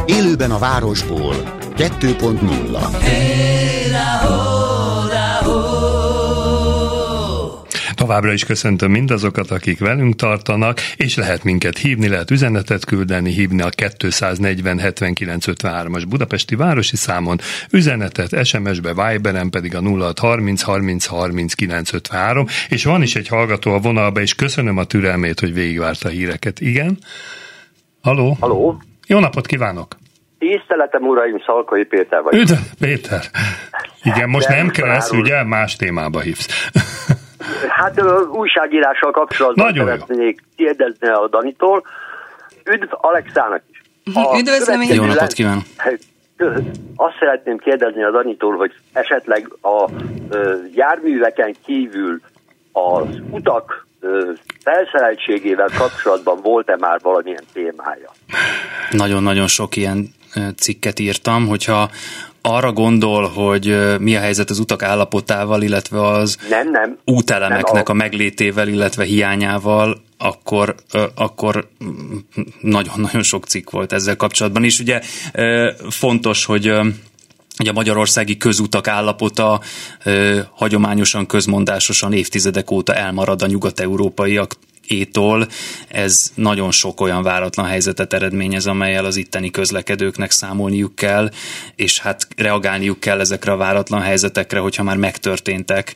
[0.06, 1.34] Élőben a városból
[1.76, 4.55] 2.0 hey,
[8.06, 13.62] Továbbra is köszöntöm mindazokat, akik velünk tartanak, és lehet minket hívni, lehet üzenetet küldeni, hívni
[13.62, 17.38] a 240 79 53-as budapesti városi számon,
[17.72, 23.78] üzenetet SMS-be, Viberen pedig a 0630 30 30 953, és van is egy hallgató a
[23.78, 26.60] vonalba, és köszönöm a türelmét, hogy végigvárta a híreket.
[26.60, 26.98] Igen?
[28.02, 28.36] Haló?
[28.40, 28.82] Haló?
[29.06, 29.96] Jó napot kívánok!
[30.38, 32.34] Tiszteletem, uraim, Szalkai Péter vagy.
[32.34, 33.20] Üdv, Péter!
[34.02, 35.44] Igen, most nem keressz, ugye?
[35.44, 36.70] Más témába hívsz.
[37.68, 40.64] Hát újságírással kapcsolatban Nagyon szeretnék jó.
[40.66, 41.82] kérdezni a Danitól.
[42.64, 43.82] Üdv Alexának is.
[44.38, 44.94] Üdvözlöm én.
[44.94, 45.62] Jó napot kívánok.
[46.96, 49.90] Azt szeretném kérdezni a Danitól, hogy esetleg a
[50.28, 52.20] ö, járműveken kívül
[52.72, 54.30] az utak ö,
[54.64, 58.10] felszereltségével kapcsolatban volt-e már valamilyen témája?
[58.90, 60.14] Nagyon-nagyon sok ilyen
[60.56, 61.90] cikket írtam, hogyha
[62.46, 66.98] arra gondol, hogy mi a helyzet az utak állapotával, illetve az nem, nem.
[67.04, 68.02] útelemeknek nem, a...
[68.02, 70.74] meglétével, illetve hiányával, akkor,
[71.14, 71.68] akkor
[72.60, 74.80] nagyon-nagyon sok cikk volt ezzel kapcsolatban is.
[74.80, 75.00] Ugye
[75.88, 76.72] fontos, hogy
[77.58, 79.60] Ugye a magyarországi közutak állapota
[80.04, 84.56] ö, hagyományosan, közmondásosan évtizedek óta elmarad a nyugat-európaiak
[84.88, 85.48] étól,
[85.88, 91.30] ez nagyon sok olyan váratlan helyzetet eredményez, amelyel az itteni közlekedőknek számolniuk kell,
[91.76, 95.94] és hát reagálniuk kell ezekre a váratlan helyzetekre, hogyha már megtörténtek,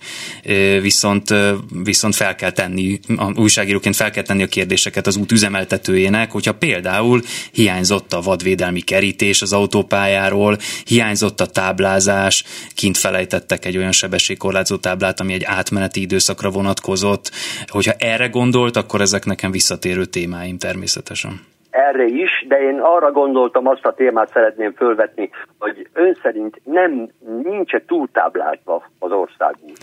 [0.81, 1.35] viszont,
[1.83, 3.01] viszont fel kell tenni,
[3.35, 7.23] újságíróként fel kell tenni a kérdéseket az út üzemeltetőjének, hogyha például
[7.53, 15.21] hiányzott a vadvédelmi kerítés az autópályáról, hiányzott a táblázás, kint felejtettek egy olyan sebességkorlátzó táblát,
[15.21, 17.31] ami egy átmeneti időszakra vonatkozott,
[17.67, 21.33] hogyha erre gondolt, akkor ezek nekem visszatérő témáim természetesen.
[21.71, 27.09] Erre is, de én arra gondoltam, azt a témát szeretném fölvetni, hogy ön szerint nem
[27.43, 29.79] nincs túltáblázva az országút.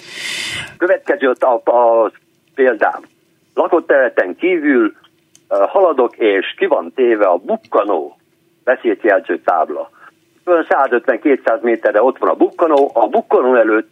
[0.78, 2.12] Következő a, a
[2.56, 3.02] példám.
[3.54, 4.94] Lakott területen kívül
[5.48, 8.18] haladok, és ki van téve a bukkanó
[8.64, 9.90] beszédjelző tábla.
[10.46, 13.90] 150-200 méterre ott van a bukkanó, a bukkanó előtt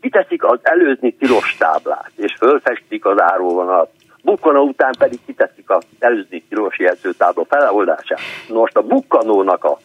[0.00, 3.90] kiteszik az előzni tilos táblát, és fölfestik az áróvonalat
[4.22, 8.20] bukkanó után pedig kiteszik a előző tilos jelzőtábla feloldását.
[8.48, 9.78] Most a bukkanónak a,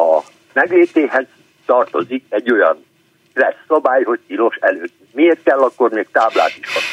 [0.00, 0.22] a
[0.52, 1.26] meglétéhez
[1.66, 2.84] tartozik egy olyan
[3.30, 4.92] stressz szabály, hogy tilos előtt.
[5.12, 6.85] Miért kell akkor még táblát is?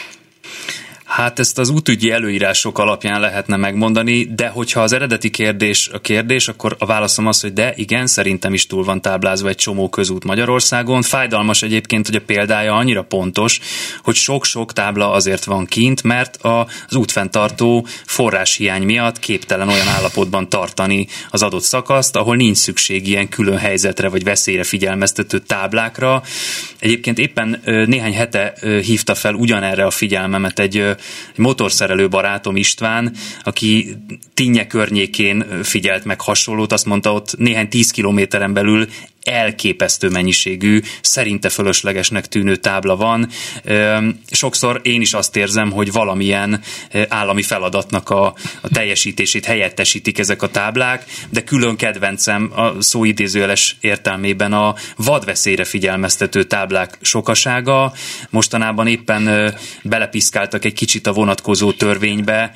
[1.15, 6.47] Hát ezt az útügyi előírások alapján lehetne megmondani, de hogyha az eredeti kérdés a kérdés,
[6.47, 10.23] akkor a válaszom az, hogy de igen, szerintem is túl van táblázva egy csomó közút
[10.23, 11.01] Magyarországon.
[11.01, 13.59] Fájdalmas egyébként, hogy a példája annyira pontos,
[14.03, 21.07] hogy sok-sok tábla azért van kint, mert az útfenntartó forráshiány miatt képtelen olyan állapotban tartani
[21.29, 26.23] az adott szakaszt, ahol nincs szükség ilyen külön helyzetre vagy veszélyre figyelmeztető táblákra.
[26.79, 30.95] Egyébként éppen néhány hete hívta fel ugyanerre a figyelmemet egy
[31.31, 33.97] egy motorszerelő barátom István, aki
[34.33, 38.87] Tinnye környékén figyelt meg hasonlót, azt mondta, ott néhány tíz kilométeren belül
[39.23, 43.29] elképesztő mennyiségű, szerinte fölöslegesnek tűnő tábla van.
[44.31, 46.61] Sokszor én is azt érzem, hogy valamilyen
[47.07, 48.25] állami feladatnak a,
[48.61, 55.63] a teljesítését helyettesítik ezek a táblák, de külön kedvencem a szó idézőjeles értelmében a vadveszélyre
[55.63, 57.93] figyelmeztető táblák sokasága.
[58.29, 62.51] Mostanában éppen belepiszkáltak egy kicsit a vonatkozó törvénybe,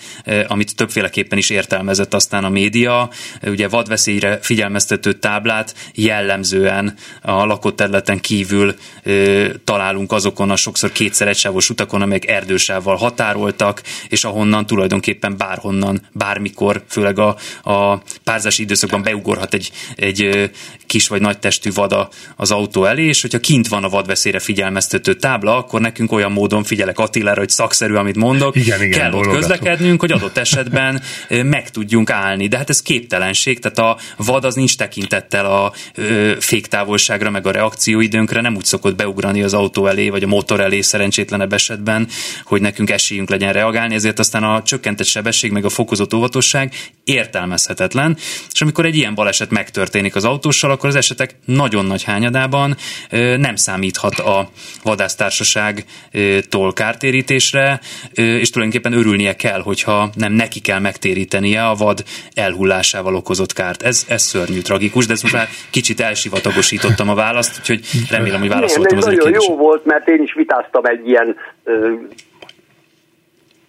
[0.48, 3.10] amit többféleképpen is értelmezett aztán a média.
[3.42, 10.92] Ugye vadveszélyre figyelmeztető táblát jellemző jellemzően a lakott területen kívül ö, találunk azokon a sokszor
[10.92, 18.62] kétszer egysávos utakon, amelyek erdősával határoltak, és ahonnan tulajdonképpen bárhonnan, bármikor, főleg a, a párzási
[18.62, 20.50] időszakban beugorhat egy, egy
[20.86, 25.14] kis vagy nagy testű vada az autó elé, és hogyha kint van a vadveszélyre figyelmeztető
[25.14, 29.28] tábla, akkor nekünk olyan módon figyelek Attilára, hogy szakszerű, amit mondok, igen, igen, kell ott
[29.28, 32.48] közlekednünk, hogy adott esetben meg tudjunk állni.
[32.48, 35.74] De hát ez képtelenség, tehát a vad az nincs tekintettel a
[36.48, 40.82] féktávolságra, meg a reakcióidőnkre nem úgy szokott beugrani az autó elé, vagy a motor elé
[40.82, 42.08] szerencsétlenebb esetben,
[42.44, 48.18] hogy nekünk esélyünk legyen reagálni, ezért aztán a csökkentett sebesség, meg a fokozott óvatosság értelmezhetetlen,
[48.52, 52.78] és amikor egy ilyen baleset megtörténik az autóssal, akkor az esetek nagyon nagy hányadában
[53.38, 54.52] nem számíthat a
[54.84, 57.80] vadásztársaságtól kártérítésre,
[58.14, 63.84] és tulajdonképpen örülnie kell, hogyha nem neki kell megtérítenie a vad elhullásával okozott kárt.
[63.84, 66.02] Ez, ez szörnyű, tragikus, de ez most már kicsit
[66.38, 70.86] elsivatagosítottam a választ, úgyhogy remélem, hogy válaszoltam az Nagyon jó volt, mert én is vitáztam
[70.86, 71.36] egy ilyen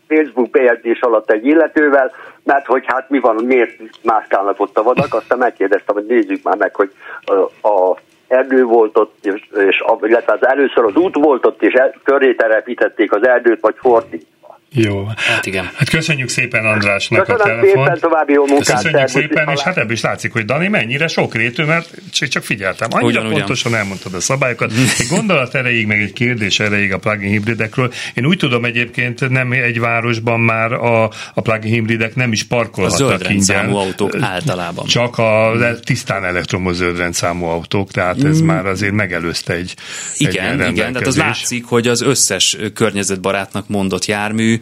[0.08, 2.12] Facebook bejegyzés alatt egy illetővel,
[2.44, 6.56] mert hogy hát mi van, miért mászkálnak ott a vadak, aztán megkérdeztem, hogy nézzük már
[6.56, 6.92] meg, hogy
[7.24, 11.74] a, a erdő volt ott, és, és illetve az először az út volt ott, és
[12.04, 14.37] köré telepítették az erdőt, vagy fordítva.
[14.72, 15.06] Jó.
[15.16, 15.70] Hát igen.
[15.74, 17.84] Hát köszönjük szépen Andrásnak Köszönöm a telefon.
[17.84, 18.82] szépen, további jó munkát.
[18.82, 22.88] Köszönjük szépen, és hát ebből is látszik, hogy Dani mennyire sokrétű, mert csak figyeltem.
[22.92, 23.82] Annyira ugyan, pontosan ugyan.
[23.82, 24.72] elmondtad a szabályokat.
[24.98, 27.92] Egy gondolat erejéig, meg egy kérdés erejéig a plug-in hibridekről.
[28.14, 31.04] Én úgy tudom egyébként nem egy városban már a,
[31.34, 33.68] a plug-in hibridek nem is parkolhatnak a ingyen.
[33.68, 34.86] autók általában.
[34.86, 35.52] Csak a
[35.84, 38.46] tisztán elektromos zöldrendszámú autók, tehát ez mm.
[38.46, 39.74] már azért megelőzte egy
[40.16, 44.57] Igen, egy igen, tehát az látszik, hogy az összes környezetbarátnak mondott jármű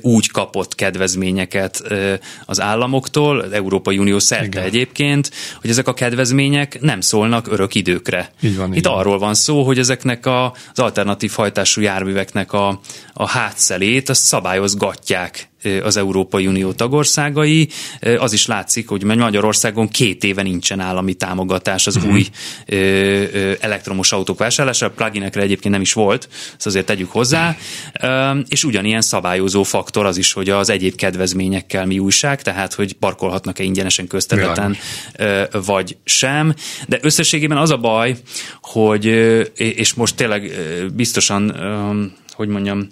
[0.00, 1.82] úgy kapott kedvezményeket
[2.46, 4.62] az államoktól, az Európai Unió szerte Igen.
[4.62, 8.30] egyébként, hogy ezek a kedvezmények nem szólnak örök időkre.
[8.40, 12.80] Így van, Itt így arról van szó, hogy ezeknek a, az alternatív hajtású járműveknek a,
[13.12, 15.48] a hátszelét azt szabályozgatják
[15.82, 17.68] az Európai Unió tagországai.
[18.18, 22.12] Az is látszik, hogy Magyarországon két éve nincsen állami támogatás az uh-huh.
[22.12, 22.26] új
[23.60, 27.56] elektromos autók vásárlására, pluginekre egyébként nem is volt, ezt azért tegyük hozzá,
[28.48, 33.62] és ugyanilyen szabályozó faktor az is, hogy az egyéb kedvezményekkel mi újság, tehát hogy parkolhatnak-e
[33.62, 34.76] ingyenesen közterületen,
[35.64, 36.54] vagy sem.
[36.86, 38.16] De összességében az a baj,
[38.62, 39.04] hogy,
[39.56, 40.52] és most tényleg
[40.94, 41.54] biztosan
[42.38, 42.88] hogy mondjam,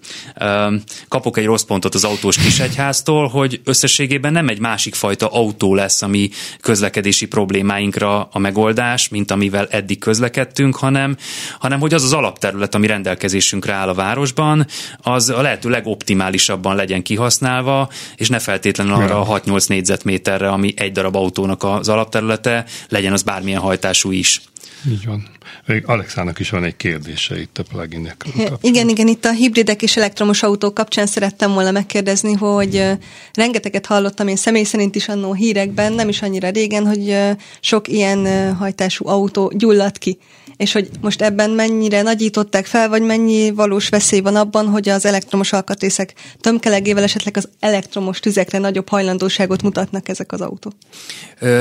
[1.09, 6.03] kapok egy rossz pontot az autós kisegyháztól, hogy összességében nem egy másik fajta autó lesz,
[6.03, 6.31] ami
[6.61, 11.17] közlekedési problémáinkra a megoldás, mint amivel eddig közlekedtünk, hanem,
[11.59, 14.67] hanem hogy az az alapterület, ami rendelkezésünkre áll a városban,
[14.99, 20.93] az a lehető legoptimálisabban legyen kihasználva, és ne feltétlenül arra a 6-8 négyzetméterre, ami egy
[20.93, 24.41] darab autónak az alapterülete, legyen az bármilyen hajtású is.
[24.91, 25.36] Így van.
[25.85, 28.25] Alexának is van egy kérdése itt a pluginek.
[28.61, 32.85] Igen, igen, itt a hibridek és elektromos autók kapcsán szerettem volna megkérdezni, hogy
[33.35, 37.17] rengeteget hallottam én személy szerint is annó hírekben, nem is annyira régen, hogy
[37.61, 40.19] sok ilyen hajtású autó gyulladt ki
[40.57, 45.05] és hogy most ebben mennyire nagyították fel, vagy mennyi valós veszély van abban, hogy az
[45.05, 50.73] elektromos alkatrészek tömkelegével esetleg az elektromos tüzekre nagyobb hajlandóságot mutatnak ezek az autók?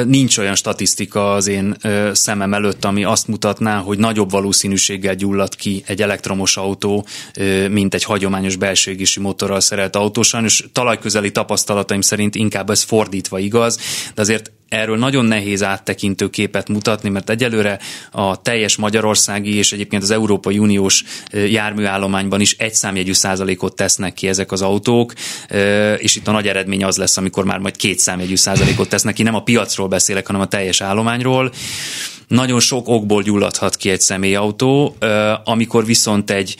[0.05, 1.77] Nincs olyan statisztika az én
[2.13, 7.05] szemem előtt, ami azt mutatná, hogy nagyobb valószínűséggel gyullad ki egy elektromos autó,
[7.69, 10.21] mint egy hagyományos belső égési motorral szerelt autó.
[10.21, 13.77] Sajnos talajközeli tapasztalataim szerint inkább ez fordítva igaz,
[14.15, 17.79] de azért erről nagyon nehéz áttekintő képet mutatni, mert egyelőre
[18.11, 24.27] a teljes magyarországi és egyébként az Európai Uniós járműállományban is egy számjegyű százalékot tesznek ki
[24.27, 25.13] ezek az autók,
[25.97, 29.23] és itt a nagy eredmény az lesz, amikor már majd két számjegyű százalékot tesznek ki,
[29.23, 31.51] nem a piacról beszélek, hanem a teljes állományról.
[32.27, 34.95] Nagyon sok okból gyulladhat ki egy személyautó,
[35.43, 36.55] amikor viszont egy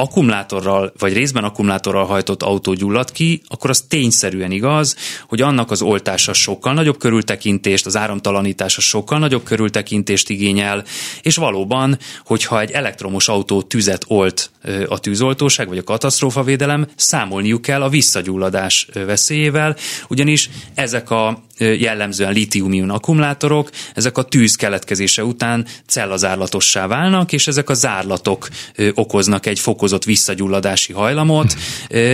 [0.00, 4.96] akkumulátorral, vagy részben akkumulátorral hajtott autó gyullad ki, akkor az tényszerűen igaz,
[5.28, 10.84] hogy annak az oltása sokkal nagyobb körültekintést, az áramtalanítása sokkal nagyobb körültekintést igényel,
[11.22, 14.50] és valóban, hogyha egy elektromos autó tüzet olt
[14.88, 19.76] a tűzoltóság, vagy a katasztrófavédelem, számolniuk kell a visszagyulladás veszélyével,
[20.08, 27.70] ugyanis ezek a jellemzően litium akkumulátorok, ezek a tűz keletkezése után cellazárlatossá válnak, és ezek
[27.70, 28.48] a zárlatok
[28.94, 29.58] okoznak egy
[29.88, 31.54] fokozott visszagyulladási hajlamot,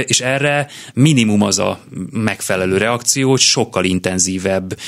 [0.06, 4.78] és erre minimum az a megfelelő reakció, hogy sokkal intenzívebb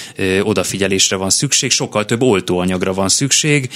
[0.42, 3.70] odafigyelésre van szükség, sokkal több oltóanyagra van szükség.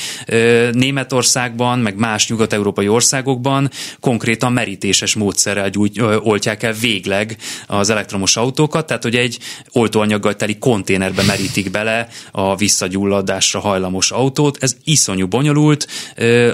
[0.73, 3.70] Németországban, meg más nyugat-európai országokban
[4.01, 9.38] konkrétan merítéses módszerrel gyújt, oltják el végleg az elektromos autókat, tehát hogy egy
[9.73, 14.57] oltóanyaggal teli konténerbe merítik bele a visszagyulladásra hajlamos autót.
[14.61, 15.87] Ez iszonyú bonyolult,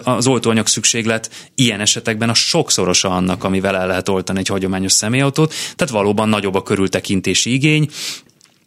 [0.05, 5.55] az oltóanyag szükséglet ilyen esetekben a sokszorosa annak, amivel el lehet oltani egy hagyományos személyautót,
[5.77, 7.89] tehát valóban nagyobb a körültekintési igény,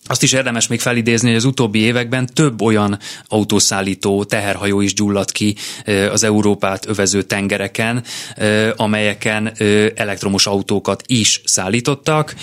[0.09, 5.31] azt is érdemes még felidézni, hogy az utóbbi években több olyan autószállító teherhajó is gyulladt
[5.31, 5.55] ki
[6.11, 8.03] az Európát övező tengereken,
[8.75, 9.53] amelyeken
[9.95, 12.35] elektromos autókat is szállítottak.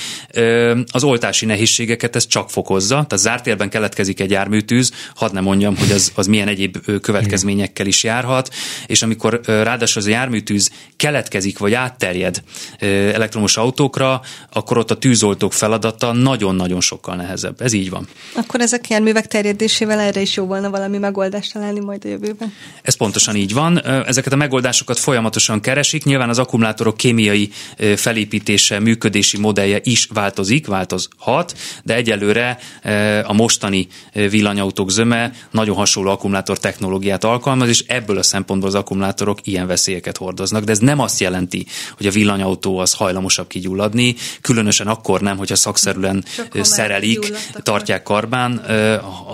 [0.90, 5.90] Az oltási nehézségeket ez csak fokozza, tehát zártérben keletkezik egy járműtűz, hadd ne mondjam, hogy
[5.90, 8.55] az, az milyen egyéb következményekkel is járhat,
[8.87, 12.42] és amikor ráadásul az a járműtűz keletkezik vagy átterjed
[13.12, 14.20] elektromos autókra,
[14.52, 17.55] akkor ott a tűzoltók feladata nagyon-nagyon sokkal nehezebb.
[17.58, 18.08] Ez így van.
[18.34, 22.52] Akkor ezek járművek terjedésével erre is jó volna valami megoldást találni majd a jövőben.
[22.82, 23.84] Ez pontosan így van.
[23.84, 26.04] Ezeket a megoldásokat folyamatosan keresik.
[26.04, 27.50] Nyilván az akkumulátorok kémiai
[27.96, 32.59] felépítése, működési modellje is változik, változhat, de egyelőre
[33.26, 39.38] a mostani villanyautók zöme nagyon hasonló akkumulátor technológiát alkalmaz, és ebből a szempontból az akkumulátorok
[39.42, 40.64] ilyen veszélyeket hordoznak.
[40.64, 45.57] De ez nem azt jelenti, hogy a villanyautó az hajlamosabb kigyulladni, különösen akkor nem, hogyha
[45.57, 46.24] szakszerűen
[46.61, 47.32] szerelik,
[47.62, 48.61] tartják karbán,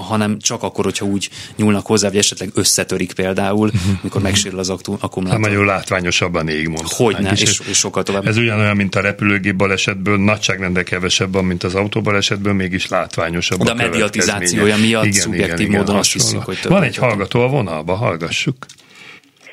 [0.08, 3.70] hanem csak akkor, hogyha úgy nyúlnak hozzá, hogy esetleg összetörik például,
[4.02, 5.28] mikor megsérül az akkumulátor.
[5.28, 8.26] Hát nagyon látványosabban ég Hogyne, és, és, és sokkal tovább.
[8.26, 13.72] Ez ugyanolyan, mint a repülőgép balesetből, nagyságrendek kevesebb, mint az autóbalesetből, mégis látványosabb De a,
[13.72, 17.48] a mediatizációja miatt igen, szubjektív igen, módon igen, azt hiszük, hogy Van egy hallgató a
[17.48, 18.56] vonalba, hallgassuk.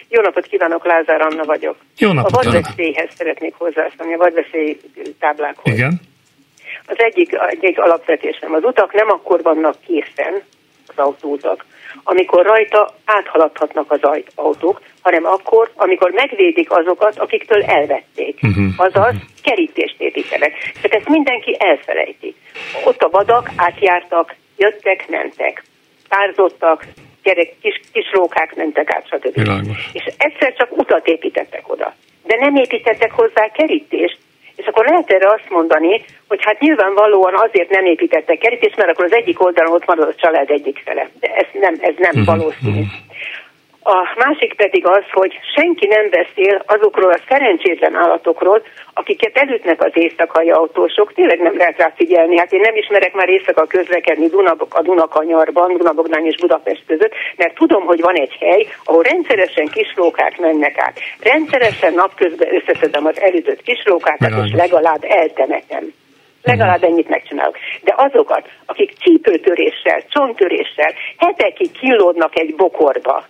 [0.09, 1.75] Jó napot kívánok, Lázár Anna vagyok.
[1.97, 4.79] Jó napot, A vadveszélyhez szeretnék hozzászólni, a vadveszély
[5.19, 5.73] táblákhoz.
[5.73, 6.01] Igen.
[6.89, 10.43] Az egyik, egyik alapvetésem, az utak nem akkor vannak készen,
[10.87, 11.65] az autóutak,
[12.03, 13.99] amikor rajta áthaladhatnak az
[14.35, 18.39] autók, hanem akkor, amikor megvédik azokat, akiktől elvették.
[18.41, 18.65] Uh-huh.
[18.77, 20.53] Azaz, kerítést építenek.
[20.73, 22.35] Tehát ezt mindenki elfelejti.
[22.85, 25.63] Ott a vadak átjártak, jöttek, mentek.
[26.07, 26.85] Párzottak,
[27.23, 29.33] gyerek, kis, kis rókák mentek át, stb.
[29.33, 29.89] Világos.
[29.93, 31.95] És egyszer csak utat építettek oda.
[32.23, 34.17] De nem építettek hozzá kerítést,
[34.59, 39.05] és akkor lehet erre azt mondani, hogy hát nyilvánvalóan azért nem építettek kerítést, mert akkor
[39.05, 41.09] az egyik oldalon ott marad a család egyik fele.
[41.19, 42.81] De ez nem, ez nem uh-huh, valószínű.
[42.81, 43.08] Uh-huh.
[43.83, 48.61] A másik pedig az, hogy senki nem beszél azokról a szerencsétlen állatokról,
[48.93, 52.37] akiket elütnek az éjszakai autósok, tényleg nem lehet rá figyelni.
[52.37, 57.55] Hát én nem ismerek már éjszaka közlekedni Dunabok, a Dunakanyarban, Dunabogdány és Budapest között, mert
[57.55, 60.99] tudom, hogy van egy hely, ahol rendszeresen kislókák mennek át.
[61.19, 65.93] Rendszeresen napközben összeszedem az elütött kislókákat, és legalább eltemetem.
[66.43, 67.57] Legalább ennyit megcsinálok.
[67.81, 73.25] De azokat, akik cipőtöréssel, csontöréssel hetekig killódnak egy bokorba,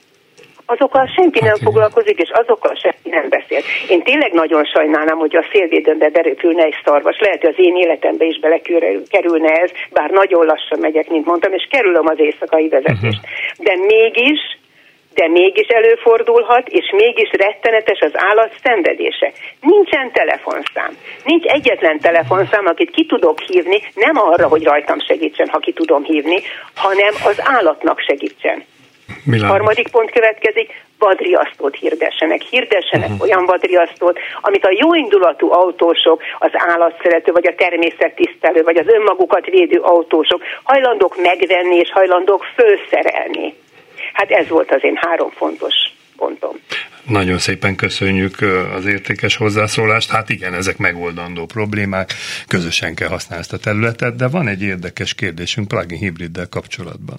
[0.74, 3.62] azokkal senki nem hát foglalkozik, és azokkal senki nem beszél.
[3.90, 7.20] Én tényleg nagyon sajnálnám, hogy a szélvédőnbe beröpülne egy szarvas.
[7.20, 11.68] Lehet, hogy az én életembe is belekerülne ez, bár nagyon lassan megyek, mint mondtam, és
[11.70, 13.22] kerülöm az éjszakai vezetést.
[13.24, 13.66] Uh-huh.
[13.68, 14.40] De mégis
[15.14, 19.32] de mégis előfordulhat, és mégis rettenetes az állat szenvedése.
[19.62, 20.98] Nincsen telefonszám.
[21.24, 26.04] Nincs egyetlen telefonszám, akit ki tudok hívni, nem arra, hogy rajtam segítsen, ha ki tudom
[26.04, 26.42] hívni,
[26.76, 28.64] hanem az állatnak segítsen.
[29.24, 29.50] Milán.
[29.50, 32.42] Harmadik pont következik, vadriasztót hirdessenek.
[32.42, 33.22] Hirdessenek uh-huh.
[33.22, 39.80] olyan vadriasztót, amit a jóindulatú autósok, az állatszerető, vagy a természettisztelő, vagy az önmagukat védő
[39.80, 43.54] autósok hajlandók megvenni és hajlandók fölszerelni.
[44.14, 45.74] Hát ez volt az én három fontos
[46.20, 46.56] pontom.
[47.08, 48.36] Nagyon szépen köszönjük
[48.76, 50.12] az értékes hozzászólást.
[50.12, 52.14] Hát igen, ezek megoldandó problémák,
[52.48, 57.18] közösen kell használni ezt a területet, de van egy érdekes kérdésünk plugin hibriddel kapcsolatban.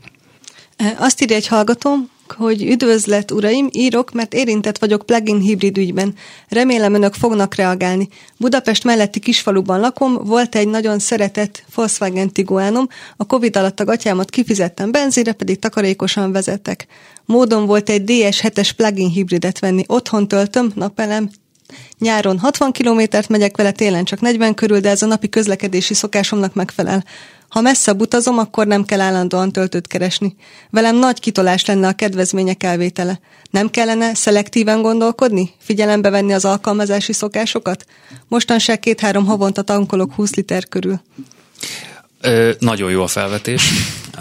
[0.98, 6.14] Azt írja egy hallgatóm, hogy üdvözlet, uraim, írok, mert érintett vagyok plugin hibrid ügyben.
[6.48, 8.08] Remélem önök fognak reagálni.
[8.36, 14.30] Budapest melletti kisfaluban lakom, volt egy nagyon szeretett Volkswagen Tiguanom, a Covid alatt a gatyámat
[14.30, 16.86] kifizettem benzinre, pedig takarékosan vezetek.
[17.24, 19.84] Módon volt egy DS7-es plugin hibridet venni.
[19.86, 21.30] Otthon töltöm, napelem,
[21.98, 26.54] Nyáron 60 kilométert megyek vele, télen csak 40 körül, de ez a napi közlekedési szokásomnak
[26.54, 27.04] megfelel.
[27.50, 30.36] Ha messzebb utazom, akkor nem kell állandóan töltőt keresni.
[30.70, 33.20] Velem nagy kitolás lenne a kedvezmények elvétele.
[33.50, 35.50] Nem kellene szelektíven gondolkodni?
[35.58, 37.84] Figyelembe venni az alkalmazási szokásokat?
[38.28, 41.00] Mostanság két-három havonta tankolok 20 liter körül.
[42.20, 43.70] Ö, nagyon jó a felvetés.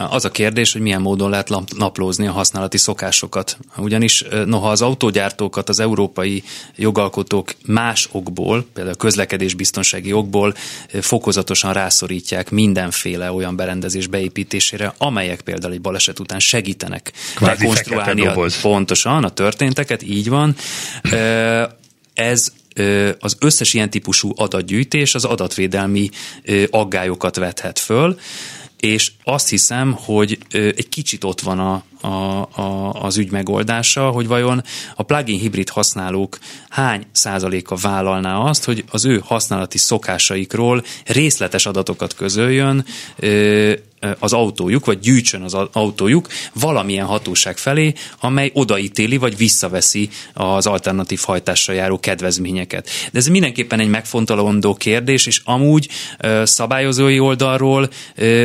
[0.10, 3.58] Az a kérdés, hogy milyen módon lehet naplózni a használati szokásokat.
[3.78, 6.43] Ugyanis noha az autógyártókat az európai
[6.76, 10.54] jogalkotók más okból, például közlekedésbiztonsági okból
[11.02, 18.45] fokozatosan rászorítják mindenféle olyan berendezés beépítésére, amelyek például egy baleset után segítenek Kvázi rekonstruálni a,
[18.62, 20.56] pontosan a történteket, így van.
[22.14, 22.52] Ez
[23.20, 26.10] az összes ilyen típusú adatgyűjtés az adatvédelmi
[26.70, 28.20] aggályokat vethet föl,
[28.80, 34.28] és azt hiszem, hogy egy kicsit ott van a, a, a, az ügy megoldása, hogy
[34.28, 34.64] vajon
[34.96, 36.38] a plugin hibrid használók
[36.70, 42.86] hány százaléka vállalná azt, hogy az ő használati szokásaikról részletes adatokat közöljön,
[44.20, 51.20] az autójuk, vagy gyűjtsön az autójuk valamilyen hatóság felé, amely odaítéli, vagy visszaveszi az alternatív
[51.24, 52.89] hajtásra járó kedvezményeket.
[53.12, 55.89] De ez mindenképpen egy megfontolandó kérdés, és amúgy
[56.43, 57.89] szabályozói oldalról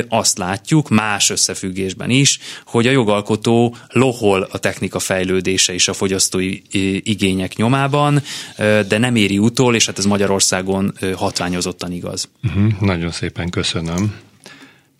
[0.08, 6.58] azt látjuk, más összefüggésben is, hogy a jogalkotó lohol a technika fejlődése és a fogyasztói
[7.02, 8.22] igények nyomában,
[8.88, 12.28] de nem éri utól, és hát ez Magyarországon hatványozottan igaz.
[12.42, 14.14] Uh-huh, nagyon szépen köszönöm.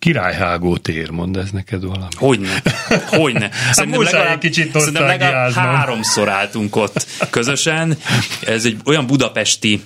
[0.05, 2.05] Királyhágó tér, mond ez neked valami?
[2.15, 2.61] Hogyne,
[3.07, 3.49] hogyne.
[3.71, 7.97] Szerintem legalább, kicsit szerintem legalább háromszor álltunk ott közösen.
[8.45, 9.83] Ez egy olyan budapesti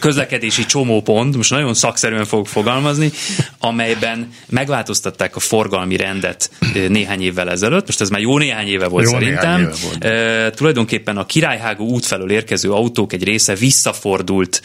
[0.00, 3.10] közlekedési csomópont, most nagyon szakszerűen fogok fogalmazni,
[3.58, 6.50] amelyben megváltoztatták a forgalmi rendet
[6.88, 9.60] néhány évvel ezelőtt, most ez már jó néhány éve volt jó szerintem.
[9.60, 10.04] Éve volt.
[10.04, 14.62] E, tulajdonképpen a Királyhágó út felől érkező autók egy része visszafordult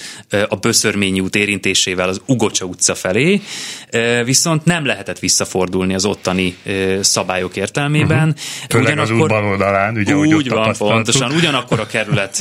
[0.47, 3.41] a Böszörményi út érintésével az Ugocsa utca felé,
[3.89, 6.57] e, viszont nem lehetett visszafordulni az ottani
[7.01, 8.27] szabályok értelmében.
[8.27, 8.69] Uh-huh.
[8.69, 11.31] Főleg ugyanakkor, az út bal oldalán, ugye úgy, úgy van, pontosan.
[11.31, 12.39] Ugyanakkor a kerület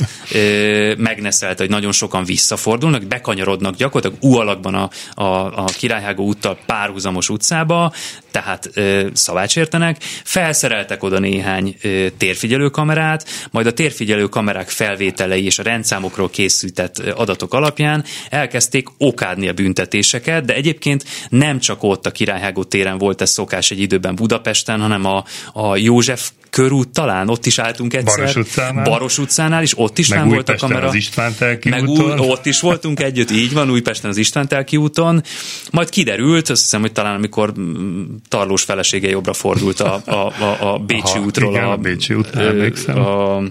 [0.97, 4.89] megneszelte, hogy nagyon sokan visszafordulnak, bekanyarodnak gyakorlatilag U alakban a,
[5.21, 7.93] a, a Királyhágó úttal párhuzamos utcába,
[8.31, 15.45] tehát ö, szavács értenek, felszereltek oda néhány ö, térfigyelő kamerát, majd a térfigyelő kamerák felvételei
[15.45, 22.05] és a rendszámokról készített adatok alapján elkezdték okádni a büntetéseket, de egyébként nem csak ott
[22.05, 25.23] a Királyhágó téren volt ez szokás egy időben Budapesten, hanem a,
[25.53, 28.17] a József körút talán, ott is álltunk egyszer.
[28.17, 28.83] Baros utcánál.
[28.83, 30.87] Baros utcánál is, ott is meg nem volt a kamera.
[30.87, 32.19] az István meg úton.
[32.19, 35.23] Új, ott is voltunk együtt, így van, Újpesten az István Telki úton.
[35.71, 40.73] Majd kiderült, azt hiszem, hogy talán amikor mm, Tarlós felesége jobbra fordult a, a, a,
[40.73, 41.51] a Bécsi Aha, útról.
[41.51, 42.35] Igen, a, a Bécsi út,
[42.87, 43.43] a,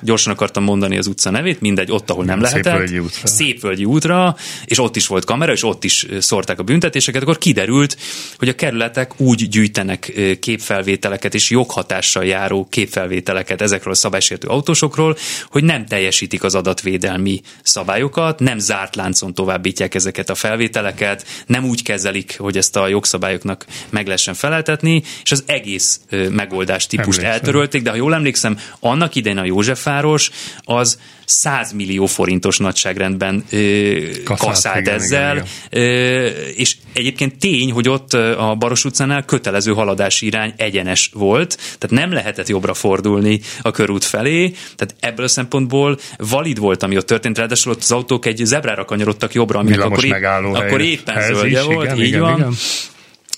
[0.00, 2.64] gyorsan akartam mondani az utca nevét, mindegy, ott, ahol nem lehetett.
[2.64, 3.26] Szépvölgyi útra.
[3.28, 7.96] Szépvölgyi útra, és ott is volt kamera, és ott is szórták a büntetéseket, akkor kiderült,
[8.38, 15.16] hogy a kerületek úgy gyűjtenek képfelvételeket és joghatással járó képfelvételeket ezekről a szabálysértő autósokról,
[15.50, 21.82] hogy nem teljesítik az adatvédelmi szabályokat, nem zárt láncon továbbítják ezeket a felvételeket, nem úgy
[21.82, 27.90] kezelik, hogy ezt a jogszabályoknak meg lehessen feleltetni, és az egész megoldás típust eltörölték, de
[27.90, 30.30] ha jól emlékszem, annak idején a József Ferencváros,
[30.60, 35.84] az 100 millió forintos nagyságrendben ö, kaszált igen, ezzel, igen, igen.
[35.84, 36.26] Ö,
[36.56, 42.12] és egyébként tény, hogy ott a Baros utcánál kötelező haladási irány egyenes volt, tehát nem
[42.12, 47.38] lehetett jobbra fordulni a körút felé, tehát ebből a szempontból valid volt, ami ott történt,
[47.38, 51.84] ráadásul ott az autók egy zebrára kanyarodtak jobbra, aminek akkor, épp, akkor éppen zöldje volt,
[51.84, 52.38] igen, így igen, van.
[52.38, 52.52] Igen.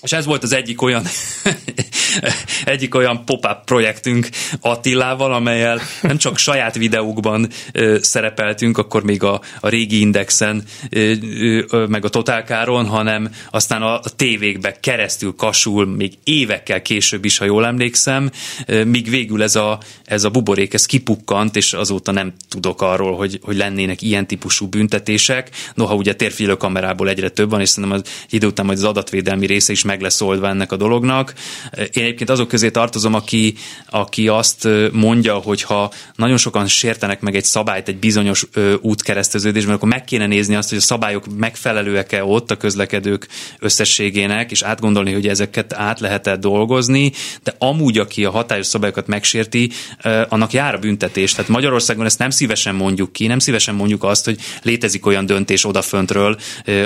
[0.03, 1.03] És ez volt az egyik olyan
[2.65, 4.29] egyik olyan pop-up projektünk
[4.61, 11.13] Attilával, amelyel nem csak saját videókban ö, szerepeltünk, akkor még a, a régi Indexen, ö,
[11.69, 17.37] ö, meg a Totálkáron, hanem aztán a, a tévékbe keresztül kasul, még évekkel később is,
[17.37, 18.29] ha jól emlékszem,
[18.65, 23.15] ö, míg végül ez a, ez a buborék, ez kipukkant, és azóta nem tudok arról,
[23.15, 25.49] hogy, hogy lennének ilyen típusú büntetések.
[25.73, 29.45] Noha ugye térfigyelő kamerából egyre több van, és szerintem az idő után majd az adatvédelmi
[29.45, 31.33] része is meg lesz oldva ennek a dolognak.
[31.71, 33.53] Én egyébként azok közé tartozom, aki,
[33.89, 38.45] aki azt mondja, hogy ha nagyon sokan sértenek meg egy szabályt egy bizonyos
[38.81, 43.27] útkereszteződésben, akkor meg kéne nézni azt, hogy a szabályok megfelelőek-e ott a közlekedők
[43.59, 47.11] összességének, és átgondolni, hogy ezeket át lehet-e dolgozni,
[47.43, 49.71] de amúgy, aki a hatályos szabályokat megsérti,
[50.29, 51.31] annak jár a büntetés.
[51.31, 55.65] Tehát Magyarországon ezt nem szívesen mondjuk ki, nem szívesen mondjuk azt, hogy létezik olyan döntés
[55.65, 56.37] odaföntről,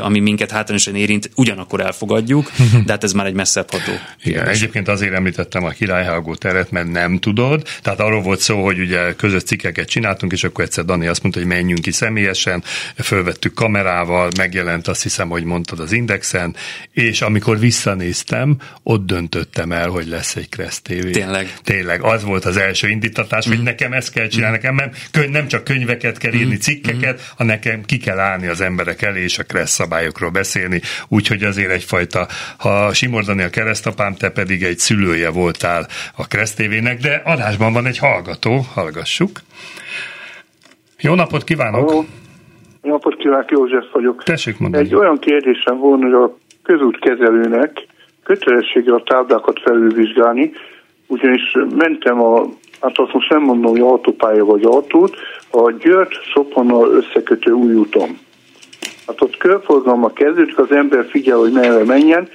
[0.01, 2.51] ami minket hátrányosan érint, ugyanakkor elfogadjuk,
[2.86, 3.91] de hát ez már egy messzebb ható.
[4.24, 7.68] Igen, egyébként azért említettem a királyhágó teret, mert nem tudod.
[7.82, 11.39] Tehát arról volt szó, hogy ugye közös cikkeket csináltunk, és akkor egyszer Dani azt mondta,
[11.39, 12.64] hogy menjünk ki személyesen,
[13.04, 16.56] fölvettük kamerával, megjelent azt hiszem, hogy mondtad az Indexen,
[16.91, 21.10] és amikor visszanéztem, ott döntöttem el, hogy lesz egy Kressz TV.
[21.10, 21.54] Tényleg.
[21.64, 23.52] Tényleg, az volt az első indítatás, mm.
[23.52, 24.91] hogy nekem ezt kell csinálni, nekem nem,
[25.32, 26.60] nem csak könyveket kell írni, mm.
[26.60, 27.24] cikkeket, mm.
[27.36, 31.72] hanem nekem ki kell állni az emberek elé, és a Kressz szabályokról beszélni, úgyhogy azért
[31.72, 32.28] egyfajta,
[32.58, 38.60] ha A keresztapám, te pedig egy szülője voltál a Kresztévének, de adásban van egy hallgató,
[38.74, 39.30] hallgassuk.
[41.00, 41.92] Jó napot kívánok!
[41.92, 42.06] Jó
[42.82, 44.24] napot kívánok, József vagyok.
[44.24, 44.84] Tessék mondani.
[44.84, 47.86] Egy olyan kérdésem volna, hogy a közútkezelőnek
[48.24, 50.52] kötelessége a táblákat felülvizsgálni,
[51.08, 52.46] ugyanis mentem a,
[52.82, 55.16] hát azt most nem mondom, hogy autópálya vagy autót,
[55.52, 58.18] a Győrt Szoponnal összekötő új úton.
[59.08, 62.30] Hát ott körforgalma kezdődik, az ember figyel, hogy merre menjen,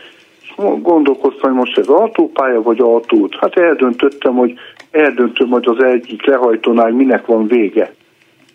[0.56, 3.36] gondolkoztam, hogy most ez autópálya vagy autót.
[3.40, 4.54] Hát eldöntöttem, hogy
[4.90, 7.94] eldöntöm, hogy az egyik lehajtónál minek van vége.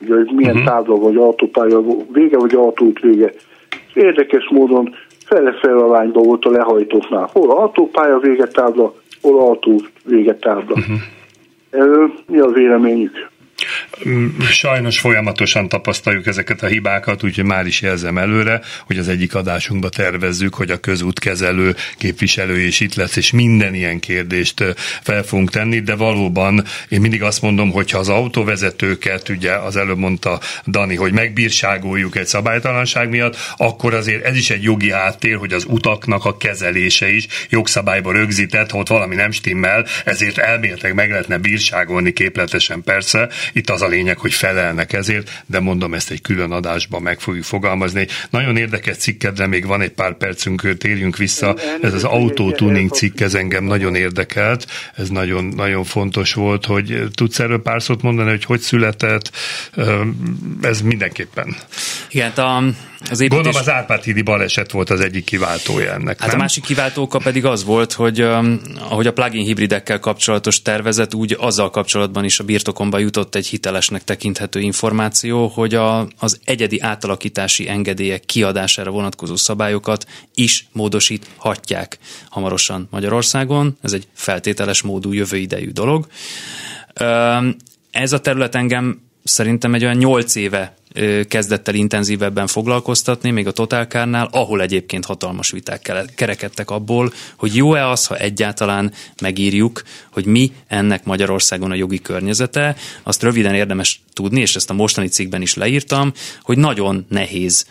[0.02, 0.68] Ugye, hogy milyen uh-huh.
[0.70, 1.82] tábla vagy autópálya
[2.12, 3.34] vége, vagy autót vége.
[3.94, 4.96] Érdekes módon
[5.26, 7.30] fele-fele a lányban volt a lehajtóknál.
[7.34, 10.76] Hol autópálya végetábla, hol autó végetábla.
[10.76, 10.98] Uh-huh.
[11.70, 13.30] Erről mi a véleményük?
[14.52, 19.90] Sajnos folyamatosan tapasztaljuk ezeket a hibákat, úgyhogy már is jelzem előre, hogy az egyik adásunkba
[19.90, 24.64] tervezzük, hogy a közútkezelő képviselő is itt lesz, és minden ilyen kérdést
[25.02, 29.76] fel fogunk tenni, de valóban én mindig azt mondom, hogy ha az autóvezetőket, ugye az
[29.76, 35.36] előbb mondta Dani, hogy megbírságoljuk egy szabálytalanság miatt, akkor azért ez is egy jogi háttér,
[35.36, 40.94] hogy az utaknak a kezelése is jogszabályba rögzített, ha ott valami nem stimmel, ezért elméletileg
[40.94, 46.12] meg lehetne bírságolni képletesen persze, itt az a lényeg, hogy felelnek ezért, de mondom, ezt
[46.12, 48.08] egy külön adásban meg fogjuk fogalmazni.
[48.30, 51.56] Nagyon érdekes cikkedre még van egy pár percünk, térjünk vissza.
[51.82, 57.40] Ez az autótuning cikk, ez engem nagyon érdekelt, ez nagyon, nagyon fontos volt, hogy tudsz
[57.40, 59.32] erről pár szót mondani, hogy hogy született,
[60.62, 61.56] ez mindenképpen.
[62.10, 62.64] Igen, a,
[63.00, 63.44] az építés...
[63.44, 66.20] Gondolom az Árpád hídi baleset volt az egyik kiváltója ennek.
[66.20, 66.40] Hát nem?
[66.40, 71.36] a másik kiváltóka pedig az volt, hogy um, ahogy a plugin hibridekkel kapcsolatos tervezet, úgy
[71.40, 77.70] azzal kapcsolatban is a birtokomba jutott egy hitelesnek tekinthető információ, hogy a, az egyedi átalakítási
[77.70, 81.98] engedélyek kiadására vonatkozó szabályokat is módosíthatják
[82.30, 83.78] hamarosan Magyarországon.
[83.82, 86.08] Ez egy feltételes módú jövő idejű dolog.
[87.02, 87.56] Um,
[87.92, 90.76] ez a terület engem szerintem egy olyan nyolc éve
[91.28, 97.90] kezdett el intenzívebben foglalkoztatni, még a Totálkárnál, ahol egyébként hatalmas viták kerekedtek abból, hogy jó-e
[97.90, 102.76] az, ha egyáltalán megírjuk, hogy mi ennek Magyarországon a jogi környezete.
[103.04, 107.66] Azt röviden érdemes tudni, és ezt a mostani cikkben is leírtam, hogy nagyon nehéz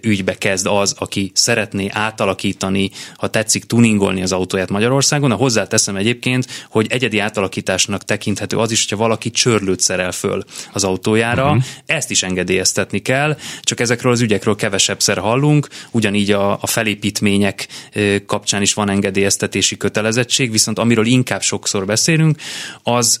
[0.00, 5.30] ügybe kezd az, aki szeretné átalakítani, ha tetszik, tuningolni az autóját Magyarországon.
[5.30, 10.84] A hozzáteszem egyébként, hogy egyedi átalakításnak tekinthető az is, hogyha valaki csörlőt szerel föl az
[10.84, 11.44] autójára.
[11.44, 11.64] Uh-huh.
[11.86, 12.22] Ezt is
[12.56, 17.68] engedélyeztetni kell, csak ezekről az ügyekről kevesebbszer hallunk, ugyanígy a, a felépítmények
[18.26, 22.38] kapcsán is van engedélyeztetési kötelezettség, viszont amiről inkább sokszor beszélünk,
[22.82, 23.20] az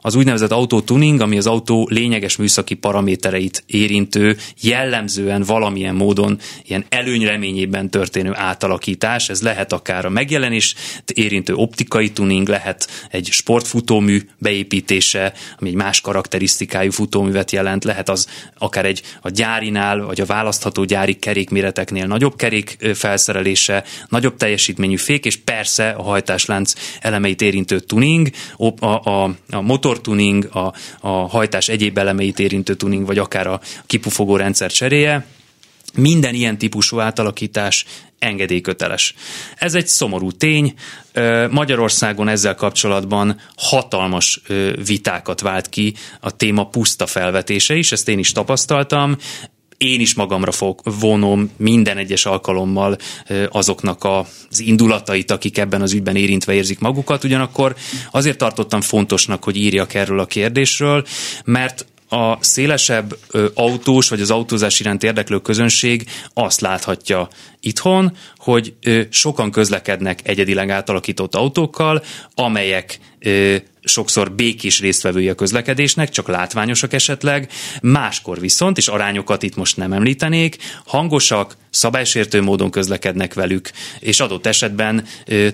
[0.00, 7.90] az úgynevezett autótuning, ami az autó lényeges műszaki paramétereit érintő, jellemzően valamilyen módon ilyen előnyreményében
[7.90, 9.28] történő átalakítás.
[9.28, 10.74] Ez lehet akár a megjelenés
[11.14, 18.26] érintő optikai tuning, lehet egy sportfutómű beépítése, ami egy más karakterisztikájú futóművet jelent, lehet az
[18.62, 25.24] akár egy a gyárinál, vagy a választható gyári kerékméreteknél nagyobb kerék felszerelése, nagyobb teljesítményű fék,
[25.24, 31.98] és persze a hajtáslánc elemeit érintő tuning, a, a, a motortuning, a, a hajtás egyéb
[31.98, 35.26] elemeit érintő tuning, vagy akár a kipufogó rendszer cseréje,
[35.94, 37.84] minden ilyen típusú átalakítás
[38.18, 39.14] engedélyköteles.
[39.56, 40.74] Ez egy szomorú tény.
[41.50, 44.40] Magyarországon ezzel kapcsolatban hatalmas
[44.86, 49.16] vitákat vált ki a téma puszta felvetése is, ezt én is tapasztaltam
[49.80, 52.96] én is magamra fog, vonom minden egyes alkalommal
[53.48, 57.24] azoknak az indulatait, akik ebben az ügyben érintve érzik magukat.
[57.24, 57.76] Ugyanakkor
[58.10, 61.04] azért tartottam fontosnak, hogy írjak erről a kérdésről,
[61.44, 63.16] mert a szélesebb
[63.54, 67.28] autós vagy az autózás iránt érdeklő közönség azt láthatja
[67.60, 68.74] itthon, hogy
[69.10, 72.02] sokan közlekednek egyedileg átalakított autókkal,
[72.34, 72.98] amelyek
[73.84, 77.50] sokszor békés résztvevői a közlekedésnek, csak látványosak esetleg,
[77.82, 80.56] máskor viszont, és arányokat itt most nem említenék,
[80.86, 85.06] hangosak, szabálysértő módon közlekednek velük, és adott esetben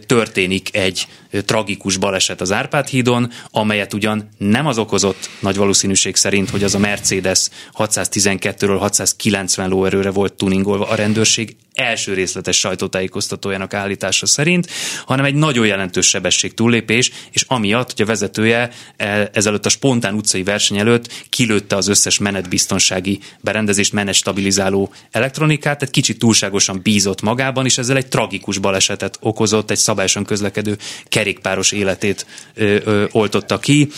[0.07, 1.07] történik egy
[1.45, 6.75] tragikus baleset az Árpád hídon, amelyet ugyan nem az okozott nagy valószínűség szerint, hogy az
[6.75, 7.49] a Mercedes
[7.79, 14.69] 612-ről 690 lóerőre volt tuningolva a rendőrség első részletes sajtótájékoztatójának állítása szerint,
[15.05, 20.15] hanem egy nagyon jelentős sebesség túllépés, és amiatt, hogy a vezetője e, ezelőtt a spontán
[20.15, 27.65] utcai verseny előtt kilőtte az összes menetbiztonsági berendezést, menetstabilizáló elektronikát, tehát kicsit túlságosan bízott magában,
[27.65, 30.77] és ezzel egy tragikus balesetet okozott, egy szabályosan közlekedő
[31.09, 33.89] kerékpáros életét ö, ö, oltotta ki.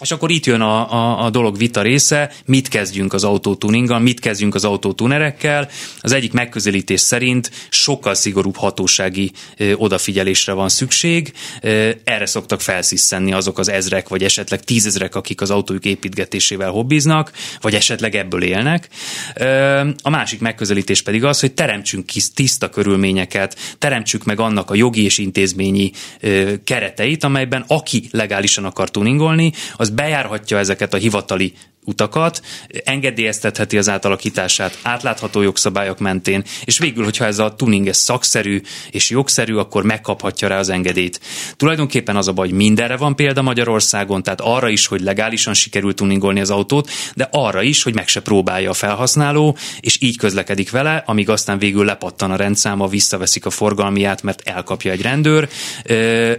[0.00, 4.20] És akkor itt jön a, a, a dolog vita része, mit kezdjünk az autótuninggal, mit
[4.20, 5.68] kezdjünk az autótunerekkel.
[6.00, 11.32] Az egyik megközelítés szerint sokkal szigorúbb hatósági ö, odafigyelésre van szükség.
[11.62, 17.32] Ö, erre szoktak felsziszenni azok az ezrek, vagy esetleg tízezrek, akik az autójuk építgetésével hobbiznak,
[17.60, 18.88] vagy esetleg ebből élnek.
[19.34, 24.74] Ö, a másik megközelítés pedig az, hogy teremtsünk kis tiszta körülményeket, teremtsük meg annak a
[24.74, 25.90] jogi és intézményi
[26.20, 31.52] ö, kereteit, amelyben aki legálisan akar tuningolni, az bejárhatja ezeket a hivatali
[31.84, 32.42] utakat,
[32.84, 38.60] engedélyeztetheti az átalakítását átlátható jogszabályok mentén, és végül, hogyha ez a tuning ez szakszerű
[38.90, 41.20] és jogszerű, akkor megkaphatja rá az engedélyt.
[41.56, 45.96] Tulajdonképpen az a baj, hogy mindenre van példa Magyarországon, tehát arra is, hogy legálisan sikerült
[45.96, 50.70] tuningolni az autót, de arra is, hogy meg se próbálja a felhasználó, és így közlekedik
[50.70, 55.48] vele, amíg aztán végül lepattan a rendszáma, visszaveszik a forgalmiát, mert elkapja egy rendőr,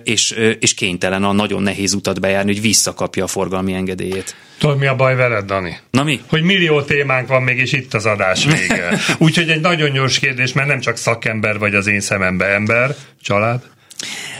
[0.03, 4.35] és, és kénytelen a nagyon nehéz utat bejárni, hogy visszakapja a forgalmi engedélyét.
[4.62, 5.78] Tudod, mi a baj veled, Dani?
[5.91, 6.22] Na mi?
[6.28, 8.97] Hogy millió témánk van még, és itt az adás vége.
[9.18, 13.62] Úgyhogy egy nagyon gyors kérdés, mert nem csak szakember vagy az én szemembe ember, család.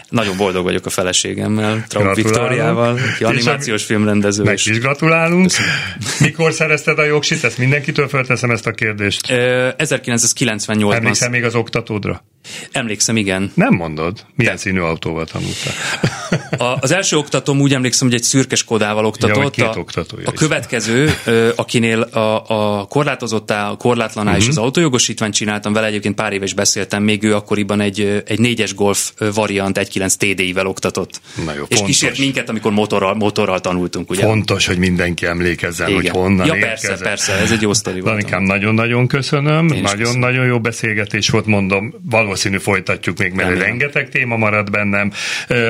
[0.10, 4.44] Nagyon boldog vagyok a feleségemmel, Traump Viktoriával, aki animációs filmrendező.
[4.44, 5.46] Meg is gratulálunk.
[5.46, 5.72] Köszönöm.
[6.20, 7.44] Mikor szerezted a jogsit?
[7.44, 9.22] Ezt mindenkitől fölteszem ezt a kérdést.
[9.28, 10.94] 1998-ban.
[10.94, 12.24] Emlékszel még az oktatódra?
[12.72, 13.52] Emlékszem, igen.
[13.56, 14.26] Nem mondod?
[14.36, 14.60] Milyen De.
[14.60, 15.74] színű autóval tanultál?
[16.58, 19.56] A, az első oktatóm úgy emlékszem, hogy egy szürkes kodával oktatott.
[19.56, 19.86] Ja, a,
[20.24, 21.14] a következő,
[21.56, 24.44] akinél a, a korlátozottá, a korlátlaná uh-huh.
[24.44, 24.58] és mhm.
[24.58, 29.12] az autójogosítványt csináltam vele, egyébként pár éves beszéltem, még ő akkoriban egy, egy négyes golf
[29.34, 31.22] variant 1.9 TDI-vel oktatott.
[31.46, 31.86] Na jó, és fontos.
[31.86, 34.10] kísért minket, amikor motorral, motorral tanultunk.
[34.10, 34.22] Ugye?
[34.22, 36.02] Fontos, hogy mindenki emlékezzen, Igen.
[36.02, 37.02] hogy honnan Ja persze, érkezett.
[37.02, 38.40] persze, ez egy jó sztori volt.
[38.40, 43.68] nagyon-nagyon köszönöm, nagyon-nagyon jó beszélgetés volt, mondom, való valószínű folytatjuk még, mert Remélem.
[43.68, 45.12] rengeteg téma marad bennem.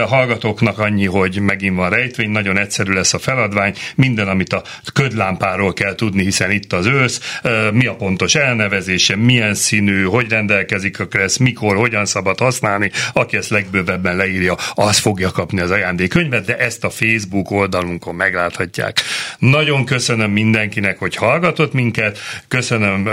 [0.07, 5.73] Hallgatóknak annyi, hogy megint van rejtvény, nagyon egyszerű lesz a feladvány, minden, amit a ködlámpáról
[5.73, 7.39] kell tudni, hiszen itt az ősz,
[7.71, 13.37] mi a pontos elnevezése, milyen színű, hogy rendelkezik a kressz, mikor, hogyan szabad használni, aki
[13.37, 19.01] ezt legbővebben leírja, az fogja kapni az ajándékkönyvet, de ezt a Facebook oldalunkon megláthatják.
[19.37, 23.09] Nagyon köszönöm mindenkinek, hogy hallgatott minket, köszönöm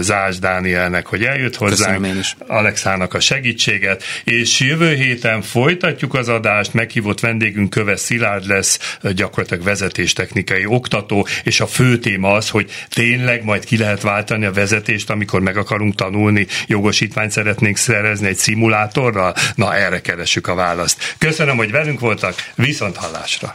[0.00, 1.96] Zás Dánielnek, hogy eljött hozzánk.
[1.96, 2.36] Köszönöm én is.
[2.52, 9.64] Alexának a segítséget, és jövő héten folytatjuk az adást, meghívott vendégünk Köves Szilárd lesz, gyakorlatilag
[9.64, 15.10] vezetéstechnikai oktató, és a fő téma az, hogy tényleg majd ki lehet váltani a vezetést,
[15.10, 19.34] amikor meg akarunk tanulni, jogosítványt szeretnénk szerezni egy szimulátorral?
[19.54, 21.14] Na, erre keresünk a választ.
[21.18, 23.54] Köszönöm, hogy velünk voltak, viszont hallásra!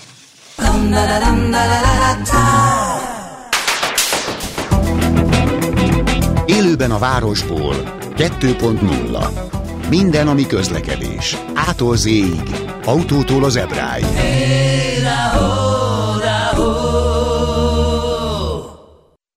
[6.46, 9.90] Élőben a városból 2.0.
[9.90, 11.38] Minden, ami közlekedés.
[11.54, 12.10] Ától z
[12.86, 14.06] Autótól az ebráig.